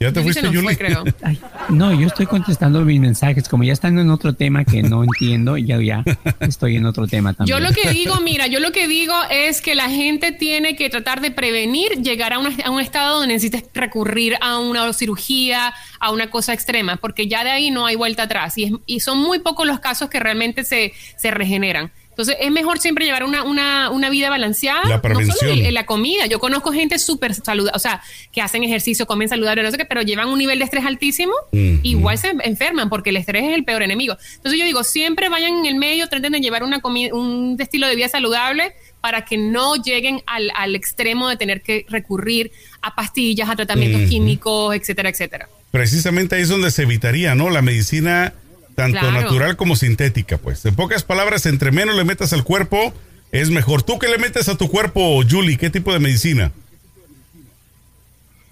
¿Ya 0.00 0.12
te 0.12 0.22
fuiste, 0.22 0.40
se 0.42 0.46
nos 0.46 0.54
Julie? 0.54 0.76
fue, 0.76 0.86
creo. 0.86 1.04
Ay, 1.22 1.40
no, 1.70 1.92
yo 1.92 2.06
estoy 2.06 2.26
contestando 2.26 2.80
mis 2.82 3.00
mensajes. 3.00 3.48
Como 3.48 3.64
ya 3.64 3.72
están 3.72 3.98
en 3.98 4.10
otro 4.10 4.32
tema 4.32 4.64
que 4.64 4.82
no 4.82 5.02
entiendo, 5.02 5.56
ya, 5.56 5.80
ya 5.82 6.04
estoy 6.40 6.76
en 6.76 6.86
otro 6.86 7.08
tema 7.08 7.32
también. 7.32 7.58
Yo 7.58 7.64
lo 7.66 7.72
que 7.74 7.90
digo, 7.90 8.20
mira, 8.20 8.46
yo 8.46 8.60
lo 8.60 8.70
que 8.70 8.86
digo 8.86 9.14
es 9.30 9.60
que 9.60 9.74
la 9.74 9.90
gente 9.90 10.30
tiene 10.30 10.76
que 10.76 10.88
tratar 10.88 11.20
de 11.20 11.32
prevenir 11.32 11.90
llegar 12.02 12.32
a, 12.32 12.38
una- 12.38 12.54
a 12.64 12.70
un 12.70 12.80
estado 12.80 13.18
donde 13.18 13.34
necesites 13.34 13.64
recurrir 13.74 14.36
a 14.40 14.58
una 14.58 14.92
cirugía, 14.92 15.74
a 15.98 16.10
una 16.12 16.30
cosa 16.30 16.52
extrema, 16.52 16.96
porque 16.96 17.26
ya 17.26 17.42
de 17.42 17.50
ahí 17.50 17.70
no 17.72 17.84
hay 17.86 17.96
vuelta 17.96 18.22
atrás 18.24 18.56
y, 18.56 18.64
es- 18.64 18.72
y 18.86 19.00
son 19.00 19.18
muy 19.18 19.40
pocos 19.40 19.66
los 19.66 19.80
casos 19.80 20.08
que 20.08 20.20
realmente 20.20 20.62
se, 20.64 20.92
se 21.16 21.30
regeneran. 21.32 21.90
Entonces 22.18 22.36
es 22.40 22.50
mejor 22.50 22.80
siempre 22.80 23.04
llevar 23.04 23.22
una, 23.22 23.44
una, 23.44 23.90
una 23.90 24.10
vida 24.10 24.28
balanceada. 24.28 24.82
La 24.88 24.96
No 24.96 25.02
prevención. 25.02 25.36
solo 25.38 25.52
en- 25.52 25.72
la 25.72 25.86
comida. 25.86 26.26
Yo 26.26 26.40
conozco 26.40 26.72
gente 26.72 26.98
súper 26.98 27.32
saludable, 27.32 27.70
o 27.76 27.78
sea, 27.78 28.02
que 28.32 28.42
hacen 28.42 28.64
ejercicio, 28.64 29.06
comen 29.06 29.28
saludable, 29.28 29.62
no 29.62 29.70
sé 29.70 29.76
qué, 29.78 29.84
pero 29.84 30.02
llevan 30.02 30.28
un 30.28 30.36
nivel 30.40 30.58
de 30.58 30.64
estrés 30.64 30.84
altísimo, 30.84 31.32
Ujú. 31.52 31.78
igual 31.84 32.18
se 32.18 32.32
enferman 32.42 32.88
porque 32.88 33.10
el 33.10 33.18
estrés 33.18 33.44
es 33.44 33.54
el 33.54 33.62
peor 33.62 33.84
enemigo. 33.84 34.16
Entonces 34.34 34.58
yo 34.58 34.64
digo, 34.66 34.82
siempre 34.82 35.28
vayan 35.28 35.58
en 35.58 35.66
el 35.66 35.76
medio, 35.76 36.08
traten 36.08 36.32
de 36.32 36.40
llevar 36.40 36.64
una 36.64 36.80
comi- 36.80 37.12
un 37.12 37.56
estilo 37.60 37.86
de 37.86 37.94
vida 37.94 38.08
saludable 38.08 38.72
para 39.00 39.24
que 39.24 39.36
no 39.38 39.76
lleguen 39.76 40.20
al, 40.26 40.50
al 40.56 40.74
extremo 40.74 41.28
de 41.28 41.36
tener 41.36 41.62
que 41.62 41.86
recurrir 41.88 42.50
a 42.82 42.96
pastillas, 42.96 43.48
a 43.48 43.54
tratamientos 43.54 44.10
químicos, 44.10 44.74
etcétera, 44.74 45.08
etcétera. 45.10 45.48
precisamente 45.70 46.34
ahí 46.34 46.42
es 46.42 46.48
donde 46.48 46.72
se 46.72 46.82
evitaría, 46.82 47.36
¿no? 47.36 47.48
La 47.48 47.62
medicina 47.62 48.32
tanto 48.78 49.00
Claro. 49.00 49.20
natural 49.20 49.56
como 49.56 49.74
sintética, 49.76 50.38
pues. 50.38 50.64
En 50.64 50.74
pocas 50.76 51.02
palabras, 51.02 51.44
entre 51.46 51.72
menos 51.72 51.96
le 51.96 52.04
metas 52.04 52.32
al 52.32 52.44
cuerpo, 52.44 52.94
es 53.32 53.50
mejor. 53.50 53.82
¿Tú 53.82 53.98
qué 53.98 54.08
le 54.08 54.18
metes 54.18 54.48
a 54.48 54.56
tu 54.56 54.68
cuerpo, 54.68 55.20
Julie? 55.28 55.58
¿Qué 55.58 55.68
tipo 55.68 55.92
de 55.92 55.98
medicina? 55.98 56.52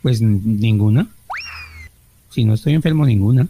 Pues 0.02 0.20
ninguna. 0.20 1.06
Si 2.30 2.44
no 2.44 2.54
estoy 2.54 2.74
enfermo, 2.74 3.06
ninguna. 3.06 3.46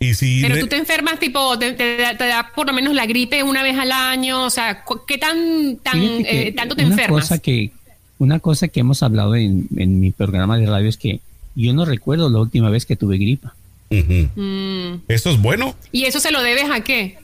Y 0.00 0.14
si 0.14 0.42
Pero 0.42 0.54
le- 0.56 0.60
tú 0.60 0.66
te 0.68 0.76
enfermas, 0.76 1.18
tipo, 1.18 1.58
te, 1.58 1.72
te 1.72 1.96
da, 1.96 2.16
te 2.16 2.26
da 2.26 2.52
por 2.54 2.66
lo 2.66 2.72
menos 2.72 2.94
la 2.94 3.06
gripe 3.06 3.42
una 3.42 3.62
vez 3.62 3.76
al 3.78 3.90
año, 3.90 4.44
o 4.44 4.50
sea, 4.50 4.84
cu- 4.84 5.00
¿qué 5.06 5.18
tan, 5.18 5.76
tan 5.82 5.98
eh, 6.00 6.52
tanto 6.56 6.76
te 6.76 6.84
una 6.84 6.94
enfermas? 6.94 7.22
Cosa 7.22 7.38
que, 7.38 7.72
una 8.18 8.38
cosa 8.38 8.68
que 8.68 8.80
hemos 8.80 9.02
hablado 9.02 9.34
en, 9.34 9.66
en 9.76 9.98
mi 10.00 10.12
programa 10.12 10.56
de 10.58 10.66
radio 10.66 10.88
es 10.88 10.96
que 10.96 11.20
yo 11.56 11.72
no 11.72 11.84
recuerdo 11.84 12.28
la 12.30 12.38
última 12.40 12.70
vez 12.70 12.86
que 12.86 12.94
tuve 12.96 13.18
gripa. 13.18 13.54
Ujú. 13.90 14.28
Mm. 14.40 15.02
¿Eso 15.08 15.30
es 15.30 15.38
bueno? 15.38 15.74
¿Y 15.92 16.04
eso 16.04 16.20
se 16.20 16.30
lo 16.30 16.42
debes 16.42 16.70
a 16.70 16.80
qué? 16.80 17.18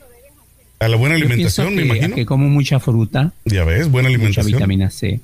A 0.79 0.87
la 0.87 0.97
buena 0.97 1.17
Yo 1.17 1.25
alimentación, 1.25 1.73
me 1.75 1.83
imagino. 1.83 2.15
que 2.15 2.25
como 2.25 2.47
mucha 2.49 2.79
fruta, 2.79 3.31
Ya 3.45 3.63
ves, 3.63 3.89
buena 3.89 4.09
mucha 4.09 4.17
alimentación. 4.17 4.53
vitamina 4.57 4.89
C. 4.89 5.19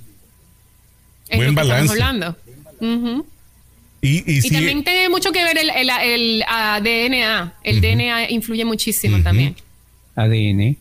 Es 1.30 1.38
Buen 1.38 1.50
lo 1.56 1.62
que 1.62 1.68
balance. 1.68 1.94
estamos 1.94 2.02
hablando. 2.02 2.38
Y, 4.02 4.32
y 4.32 4.38
Y 4.38 4.42
si- 4.42 4.50
también 4.52 4.84
tiene 4.84 5.10
mucho 5.10 5.32
que 5.32 5.44
ver 5.44 5.58
el, 5.58 5.70
el, 5.70 5.90
el, 5.90 6.44
DNA. 6.84 7.54
El 7.64 7.82
DNA 7.82 8.30
influye 8.32 8.66
muchísimo 8.66 9.22
también. 9.22 9.56
ADN. 10.16 10.78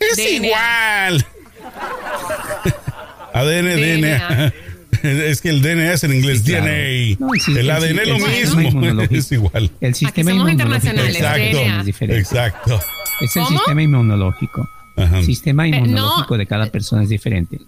es 0.00 0.16
DNA. 0.16 0.46
igual. 0.46 1.26
ADN, 3.34 3.64
DNA. 3.76 4.28
DNA. 4.28 4.54
Es 5.30 5.40
que 5.40 5.50
el 5.50 5.62
DNA 5.62 5.92
es 5.94 6.04
en 6.04 6.14
inglés, 6.14 6.38
Sí, 6.44 6.52
claro. 6.52 6.66
DNA. 6.66 7.16
No, 7.18 7.28
sí, 7.40 7.50
el 7.52 7.58
el 7.58 7.70
ADN 7.70 7.98
es 7.98 8.08
lo 8.08 8.18
mismo, 8.18 9.02
es 9.10 9.32
igual. 9.32 9.70
El 9.80 9.94
sistema 9.94 10.30
somos 10.30 10.50
inmunológico 10.50 10.50
internacionales, 10.50 11.16
Exacto. 11.16 11.80
es 11.80 11.86
diferente. 11.86 12.20
Exacto. 12.20 12.80
Es 13.20 13.36
el 13.36 13.42
¿Cómo? 13.44 13.58
sistema 13.58 13.82
inmunológico. 13.82 14.68
Ajá. 14.96 15.18
El 15.18 15.24
sistema 15.24 15.66
Eh, 15.66 15.70
no. 15.70 15.76
inmunológico 15.78 16.36
de 16.38 16.46
cada 16.46 16.66
persona 16.66 17.02
es 17.02 17.08
diferente. 17.08 17.58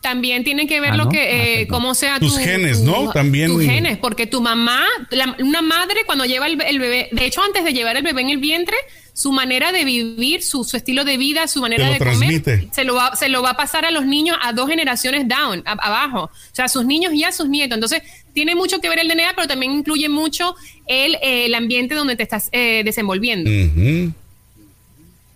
También 0.00 0.42
tiene 0.42 0.66
que 0.66 0.80
ver 0.80 0.92
Ah, 0.92 0.96
lo 0.96 1.04
¿no? 1.04 1.10
que, 1.10 1.20
Ah, 1.20 1.60
eh, 1.60 1.66
cómo 1.68 1.94
sea 1.94 2.18
Tus 2.18 2.34
tu, 2.34 2.40
genes, 2.40 2.78
tu- 2.82 2.90
¿no? 2.90 3.10
También- 3.12 3.48
Tus 3.50 3.62
genes, 3.62 3.98
porque 3.98 4.26
tu 4.26 4.40
mamá, 4.40 4.80
la- 5.10 5.36
una 5.40 5.60
madre 5.60 6.00
cuando 6.06 6.24
lleva 6.24 6.46
el, 6.46 6.58
el 6.62 6.78
bebé, 6.78 7.08
de 7.12 7.26
hecho 7.26 7.42
antes 7.42 7.62
de 7.62 7.74
llevar 7.74 7.96
el 7.98 8.02
bebé 8.02 8.22
en 8.22 8.30
el 8.30 8.38
vientre, 8.38 8.76
su 9.14 9.30
manera 9.32 9.72
de 9.72 9.84
vivir, 9.84 10.42
su, 10.42 10.64
su 10.64 10.76
estilo 10.76 11.04
de 11.04 11.18
vida, 11.18 11.46
su 11.46 11.60
manera 11.60 11.84
de 11.90 11.98
comer, 11.98 12.42
se 12.72 12.84
lo, 12.84 12.94
va, 12.94 13.14
se 13.14 13.28
lo 13.28 13.42
va 13.42 13.50
a 13.50 13.56
pasar 13.56 13.84
a 13.84 13.90
los 13.90 14.06
niños 14.06 14.36
a 14.40 14.52
dos 14.54 14.68
generaciones 14.70 15.28
down, 15.28 15.62
a- 15.66 15.72
abajo. 15.72 16.24
O 16.24 16.54
sea, 16.54 16.64
a 16.64 16.68
sus 16.68 16.84
niños 16.86 17.12
y 17.12 17.22
a 17.24 17.32
sus 17.32 17.48
nietos. 17.48 17.76
Entonces, 17.76 18.02
tiene 18.32 18.54
mucho 18.54 18.80
que 18.80 18.88
ver 18.88 18.98
el 19.00 19.08
DNA, 19.08 19.32
pero 19.36 19.46
también 19.46 19.72
incluye 19.72 20.08
mucho 20.08 20.54
el, 20.86 21.16
eh, 21.16 21.44
el 21.46 21.54
ambiente 21.54 21.94
donde 21.94 22.16
te 22.16 22.22
estás 22.22 22.48
eh, 22.52 22.82
desenvolviendo. 22.84 23.50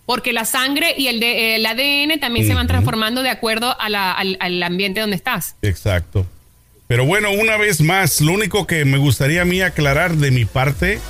Porque 0.06 0.32
la 0.32 0.44
sangre 0.44 0.94
y 0.96 1.08
el, 1.08 1.18
de- 1.18 1.56
el 1.56 1.66
ADN 1.66 2.20
también 2.20 2.46
se 2.46 2.54
van 2.54 2.68
transformando 2.68 3.22
de 3.22 3.30
acuerdo 3.30 3.78
a 3.80 3.88
la- 3.88 4.12
al, 4.12 4.36
al 4.40 4.62
ambiente 4.62 5.00
donde 5.00 5.16
estás. 5.16 5.56
Exacto. 5.62 6.26
Pero 6.86 7.04
bueno, 7.04 7.32
una 7.32 7.56
vez 7.56 7.80
más, 7.80 8.20
lo 8.20 8.32
único 8.32 8.66
que 8.68 8.84
me 8.84 8.98
gustaría 8.98 9.42
a 9.42 9.44
mí 9.44 9.60
aclarar 9.60 10.14
de 10.16 10.30
mi 10.30 10.44
parte 10.44 11.00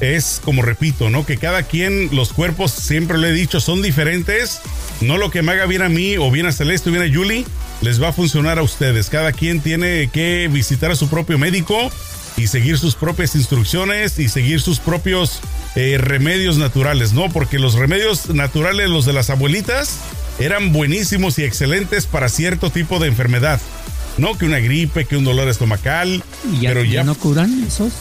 es, 0.00 0.40
como 0.44 0.62
repito, 0.62 1.10
¿no? 1.10 1.24
Que 1.24 1.36
cada 1.36 1.62
quien, 1.62 2.14
los 2.14 2.32
cuerpos, 2.32 2.70
siempre 2.70 3.18
lo 3.18 3.26
he 3.26 3.32
dicho, 3.32 3.60
son 3.60 3.82
diferentes. 3.82 4.60
No 5.00 5.18
lo 5.18 5.30
que 5.30 5.42
me 5.42 5.52
haga 5.52 5.66
bien 5.66 5.82
a 5.82 5.88
mí 5.88 6.16
o 6.16 6.30
bien 6.30 6.46
a 6.46 6.52
Celeste 6.52 6.90
o 6.90 6.92
bien 6.92 7.04
a 7.04 7.14
Julie, 7.14 7.44
les 7.80 8.02
va 8.02 8.08
a 8.08 8.12
funcionar 8.12 8.58
a 8.58 8.62
ustedes. 8.62 9.10
Cada 9.10 9.32
quien 9.32 9.60
tiene 9.60 10.08
que 10.12 10.48
visitar 10.52 10.90
a 10.90 10.96
su 10.96 11.08
propio 11.08 11.38
médico 11.38 11.90
y 12.36 12.48
seguir 12.48 12.78
sus 12.78 12.94
propias 12.94 13.34
instrucciones 13.34 14.18
y 14.18 14.28
seguir 14.28 14.60
sus 14.60 14.78
propios 14.78 15.40
eh, 15.74 15.96
remedios 15.98 16.58
naturales, 16.58 17.12
¿no? 17.12 17.30
Porque 17.30 17.58
los 17.58 17.74
remedios 17.74 18.28
naturales, 18.30 18.90
los 18.90 19.06
de 19.06 19.12
las 19.12 19.30
abuelitas, 19.30 19.98
eran 20.38 20.72
buenísimos 20.72 21.38
y 21.38 21.44
excelentes 21.44 22.06
para 22.06 22.28
cierto 22.28 22.70
tipo 22.70 22.98
de 22.98 23.08
enfermedad. 23.08 23.60
No 24.18 24.36
que 24.36 24.46
una 24.46 24.58
gripe, 24.60 25.04
que 25.04 25.16
un 25.16 25.24
dolor 25.24 25.48
estomacal, 25.48 26.22
Y 26.50 26.60
ya, 26.60 26.70
pero 26.70 26.84
ya 26.84 26.92
ya, 26.92 27.04
no 27.04 27.14
curan 27.14 27.64
esos. 27.64 27.92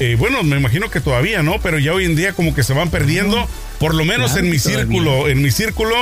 Eh, 0.00 0.16
bueno, 0.18 0.42
me 0.42 0.56
imagino 0.56 0.90
que 0.90 1.00
todavía, 1.00 1.42
¿no? 1.42 1.58
Pero 1.62 1.78
ya 1.78 1.92
hoy 1.94 2.04
en 2.04 2.16
día 2.16 2.32
como 2.32 2.54
que 2.54 2.62
se 2.62 2.72
van 2.74 2.90
perdiendo. 2.90 3.46
Por 3.78 3.94
lo 3.94 4.04
menos 4.06 4.32
Claro 4.32 4.46
en 4.46 4.50
mi 4.52 4.58
todavía. 4.58 4.80
círculo, 4.80 5.28
en 5.28 5.42
mi 5.42 5.50
círculo, 5.50 5.94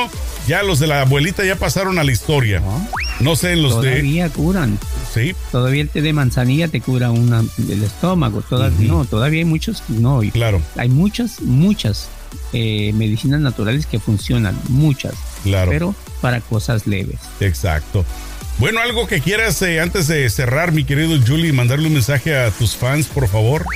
ya 0.47 0.63
los 0.63 0.79
de 0.79 0.87
la 0.87 1.01
abuelita 1.01 1.45
ya 1.45 1.57
pasaron 1.57 1.99
a 1.99 2.05
la 2.05 2.13
historia. 2.13 2.61
No, 2.61 2.89
No 3.21 3.37
sé 3.37 3.53
en 3.53 3.63
los 3.63 3.83
de... 3.83 3.91
todavía 3.91 4.29
curan. 4.29 4.79
Sí, 5.13 5.35
Todavía 5.51 5.83
el 5.83 5.89
té 5.89 6.01
de 6.01 6.13
manzanilla 6.13 6.69
te 6.69 6.81
cura 6.81 7.11
una, 7.11 7.43
el 7.69 7.83
estómago. 7.83 8.43
Todavía. 8.43 8.89
No, 8.89 9.05
todavía 9.05 9.41
hay 9.41 9.45
muchos. 9.45 9.83
No, 9.89 10.21
claro, 10.33 10.61
hay 10.77 10.89
muchas, 10.89 11.41
muchas 11.41 12.09
eh, 12.53 12.93
medicinas 12.95 13.41
naturales 13.41 13.87
que 13.87 13.99
funcionan. 13.99 14.57
Muchas. 14.69 15.15
claro. 15.43 15.71
Pero 15.73 15.95
para 16.21 16.41
cosas 16.41 16.87
leves. 16.87 17.19
Exacto. 17.41 18.05
Bueno, 18.59 18.81
algo 18.81 19.09
que 19.09 19.21
quieras 19.21 19.61
eh, 19.63 19.81
antes 19.81 20.07
de 20.07 20.29
cerrar, 20.31 20.71
mi 20.71 20.85
querido 20.85 21.19
Julie, 21.27 21.53
mandarle 21.53 21.89
un 21.89 21.95
mensaje 21.95 22.37
a 22.37 22.51
tus 22.53 22.77
fans, 22.77 23.07
por 23.09 23.29
favor. 23.29 23.67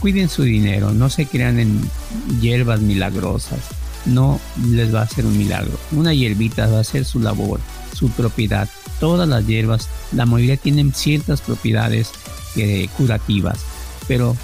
Cuiden 0.00 0.28
su 0.30 0.42
dinero, 0.42 0.92
no 0.92 1.10
se 1.10 1.26
crean 1.26 1.58
en 1.58 1.80
hierbas 2.40 2.80
milagrosas. 2.80 3.60
No 4.06 4.40
les 4.68 4.92
va 4.92 5.00
a 5.00 5.04
hacer 5.04 5.26
un 5.26 5.36
milagro. 5.36 5.78
Una 5.92 6.14
hierbita 6.14 6.66
va 6.66 6.78
a 6.78 6.80
hacer 6.80 7.04
su 7.04 7.20
labor, 7.20 7.60
su 7.94 8.10
propiedad. 8.10 8.68
Todas 8.98 9.28
las 9.28 9.46
hierbas, 9.46 9.88
la 10.12 10.26
mayoría 10.26 10.56
tienen 10.56 10.92
ciertas 10.94 11.42
propiedades 11.42 12.10
eh, 12.56 12.88
curativas, 12.96 13.58
pero 14.08 14.36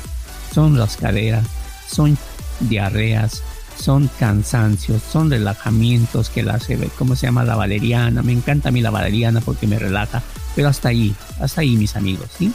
son 0.55 0.77
rascaderas, 0.77 1.47
son 1.91 2.19
diarreas, 2.61 3.43
son 3.81 4.11
cansancios, 4.19 5.03
son 5.13 5.31
relajamientos 5.31 6.31
que 6.31 6.43
la 6.43 6.55
hace 6.55 6.77
ver. 6.77 6.89
¿Cómo 6.99 7.15
se 7.17 7.27
llama 7.27 7.45
la 7.45 7.55
valeriana? 7.57 8.23
Me 8.23 8.33
encanta 8.33 8.69
a 8.71 8.73
mí 8.73 8.81
la 8.81 8.91
valeriana 8.91 9.41
porque 9.41 9.67
me 9.67 9.79
relaja, 9.79 10.23
pero 10.57 10.69
hasta 10.69 10.89
ahí, 10.89 11.15
hasta 11.41 11.61
ahí, 11.61 11.77
mis 11.77 11.95
amigos, 11.97 12.29
¿sí? 12.37 12.53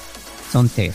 Son 0.51 0.67
té. 0.69 0.91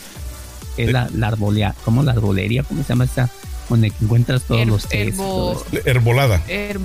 Es 0.77 0.91
la, 0.91 1.09
la 1.13 1.27
arbolea, 1.27 1.75
¿cómo 1.83 2.03
la 2.03 2.11
arbolería? 2.13 2.63
¿Cómo 2.63 2.83
se 2.83 2.89
llama 2.89 3.03
esta? 3.05 3.29
Donde 3.67 3.91
encuentras 4.01 4.43
todos 4.43 4.61
Her- 4.61 4.67
los 4.67 4.87
tés. 4.87 5.07
herbo-. 5.15 5.63
Herbolada. 5.85 6.41
Her- 6.47 6.79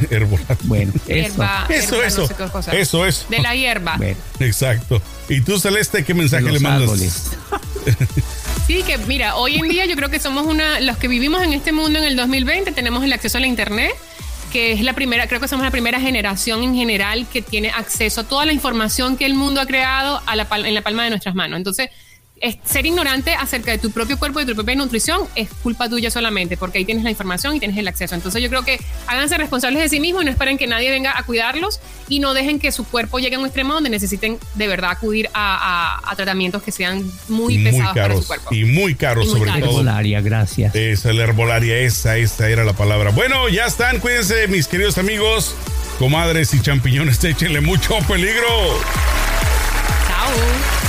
Herbolada. 0.10 0.56
Bueno, 0.64 0.92
eso. 1.08 1.14
hierba, 1.14 1.66
Eso, 1.68 2.02
eso. 2.02 2.28
no 2.38 2.62
sé. 2.62 2.80
Eso, 2.80 3.04
eso. 3.06 3.26
De 3.28 3.40
la 3.40 3.54
hierba. 3.54 3.96
Bueno, 3.96 4.16
Exacto. 4.38 5.02
¿Y 5.28 5.40
tú, 5.42 5.58
Celeste, 5.58 6.04
qué 6.04 6.14
mensaje 6.14 6.44
los 6.44 6.52
le 6.54 6.60
mandas? 6.60 6.82
árboles. 6.82 7.30
Sí, 8.66 8.84
que 8.84 8.98
mira, 8.98 9.34
hoy 9.34 9.56
en 9.56 9.68
día 9.68 9.84
yo 9.86 9.96
creo 9.96 10.10
que 10.10 10.20
somos 10.20 10.46
una, 10.46 10.78
los 10.78 10.96
que 10.96 11.08
vivimos 11.08 11.42
en 11.42 11.52
este 11.52 11.72
mundo 11.72 11.98
en 11.98 12.04
el 12.04 12.14
2020, 12.14 12.70
tenemos 12.70 13.02
el 13.02 13.12
acceso 13.12 13.38
a 13.38 13.40
la 13.40 13.48
internet, 13.48 13.90
que 14.52 14.72
es 14.72 14.82
la 14.82 14.92
primera, 14.92 15.26
creo 15.26 15.40
que 15.40 15.48
somos 15.48 15.64
la 15.64 15.72
primera 15.72 15.98
generación 16.00 16.62
en 16.62 16.76
general 16.76 17.26
que 17.32 17.42
tiene 17.42 17.70
acceso 17.70 18.20
a 18.20 18.24
toda 18.24 18.46
la 18.46 18.52
información 18.52 19.16
que 19.16 19.26
el 19.26 19.34
mundo 19.34 19.60
ha 19.60 19.66
creado 19.66 20.22
a 20.24 20.36
la 20.36 20.46
en 20.52 20.74
la 20.74 20.82
palma 20.82 21.02
de 21.02 21.10
nuestras 21.10 21.34
manos. 21.34 21.56
Entonces, 21.56 21.90
es- 22.40 22.56
ser 22.64 22.86
ignorante 22.86 23.34
acerca 23.34 23.70
de 23.70 23.78
tu 23.78 23.90
propio 23.90 24.18
cuerpo 24.18 24.40
y 24.40 24.44
de 24.44 24.52
tu 24.52 24.56
propia 24.56 24.74
nutrición 24.74 25.20
es 25.34 25.48
culpa 25.62 25.88
tuya 25.88 26.10
solamente, 26.10 26.56
porque 26.56 26.78
ahí 26.78 26.84
tienes 26.84 27.04
la 27.04 27.10
información 27.10 27.54
y 27.54 27.58
tienes 27.60 27.76
el 27.76 27.86
acceso. 27.86 28.14
Entonces 28.14 28.42
yo 28.42 28.48
creo 28.48 28.62
que 28.64 28.80
háganse 29.06 29.36
responsables 29.36 29.82
de 29.82 29.88
sí 29.88 30.00
mismos 30.00 30.22
y 30.22 30.24
no 30.26 30.30
esperen 30.30 30.56
que 30.58 30.66
nadie 30.66 30.90
venga 30.90 31.16
a 31.18 31.22
cuidarlos 31.22 31.80
y 32.08 32.18
no 32.20 32.32
dejen 32.34 32.58
que 32.58 32.72
su 32.72 32.84
cuerpo 32.84 33.18
llegue 33.18 33.36
a 33.36 33.38
un 33.38 33.44
extremo 33.46 33.74
donde 33.74 33.90
necesiten 33.90 34.38
de 34.54 34.66
verdad 34.68 34.90
acudir 34.92 35.28
a, 35.34 35.98
a- 36.04 36.10
a 36.10 36.16
tratamientos 36.16 36.62
que 36.62 36.72
sean 36.72 37.04
muy 37.28 37.58
pesados 37.62 37.94
para 37.94 38.04
su 38.06 38.10
caros. 38.10 38.26
cuerpo. 38.26 38.54
Y 38.54 38.64
muy 38.64 38.94
caros, 38.94 39.26
Y 39.26 39.28
muy 39.28 39.38
sobre 39.38 39.50
caros. 39.52 39.68
todo. 39.68 39.80
Herbolaria, 39.80 40.20
gracias. 40.20 40.74
Esa, 40.74 41.12
la 41.12 41.22
herbolaria, 41.24 41.76
esa, 41.78 42.16
esa 42.16 42.48
era 42.48 42.64
la 42.64 42.72
palabra. 42.72 43.10
Bueno, 43.10 43.48
ya 43.48 43.66
están, 43.66 44.00
cuídense, 44.00 44.48
mis 44.48 44.66
queridos 44.66 44.96
amigos, 44.98 45.54
comadres 45.98 46.54
y 46.54 46.60
champiñones, 46.62 47.22
échenle 47.22 47.60
mucho 47.60 47.98
peligro. 48.08 48.46
Chao. 50.08 50.79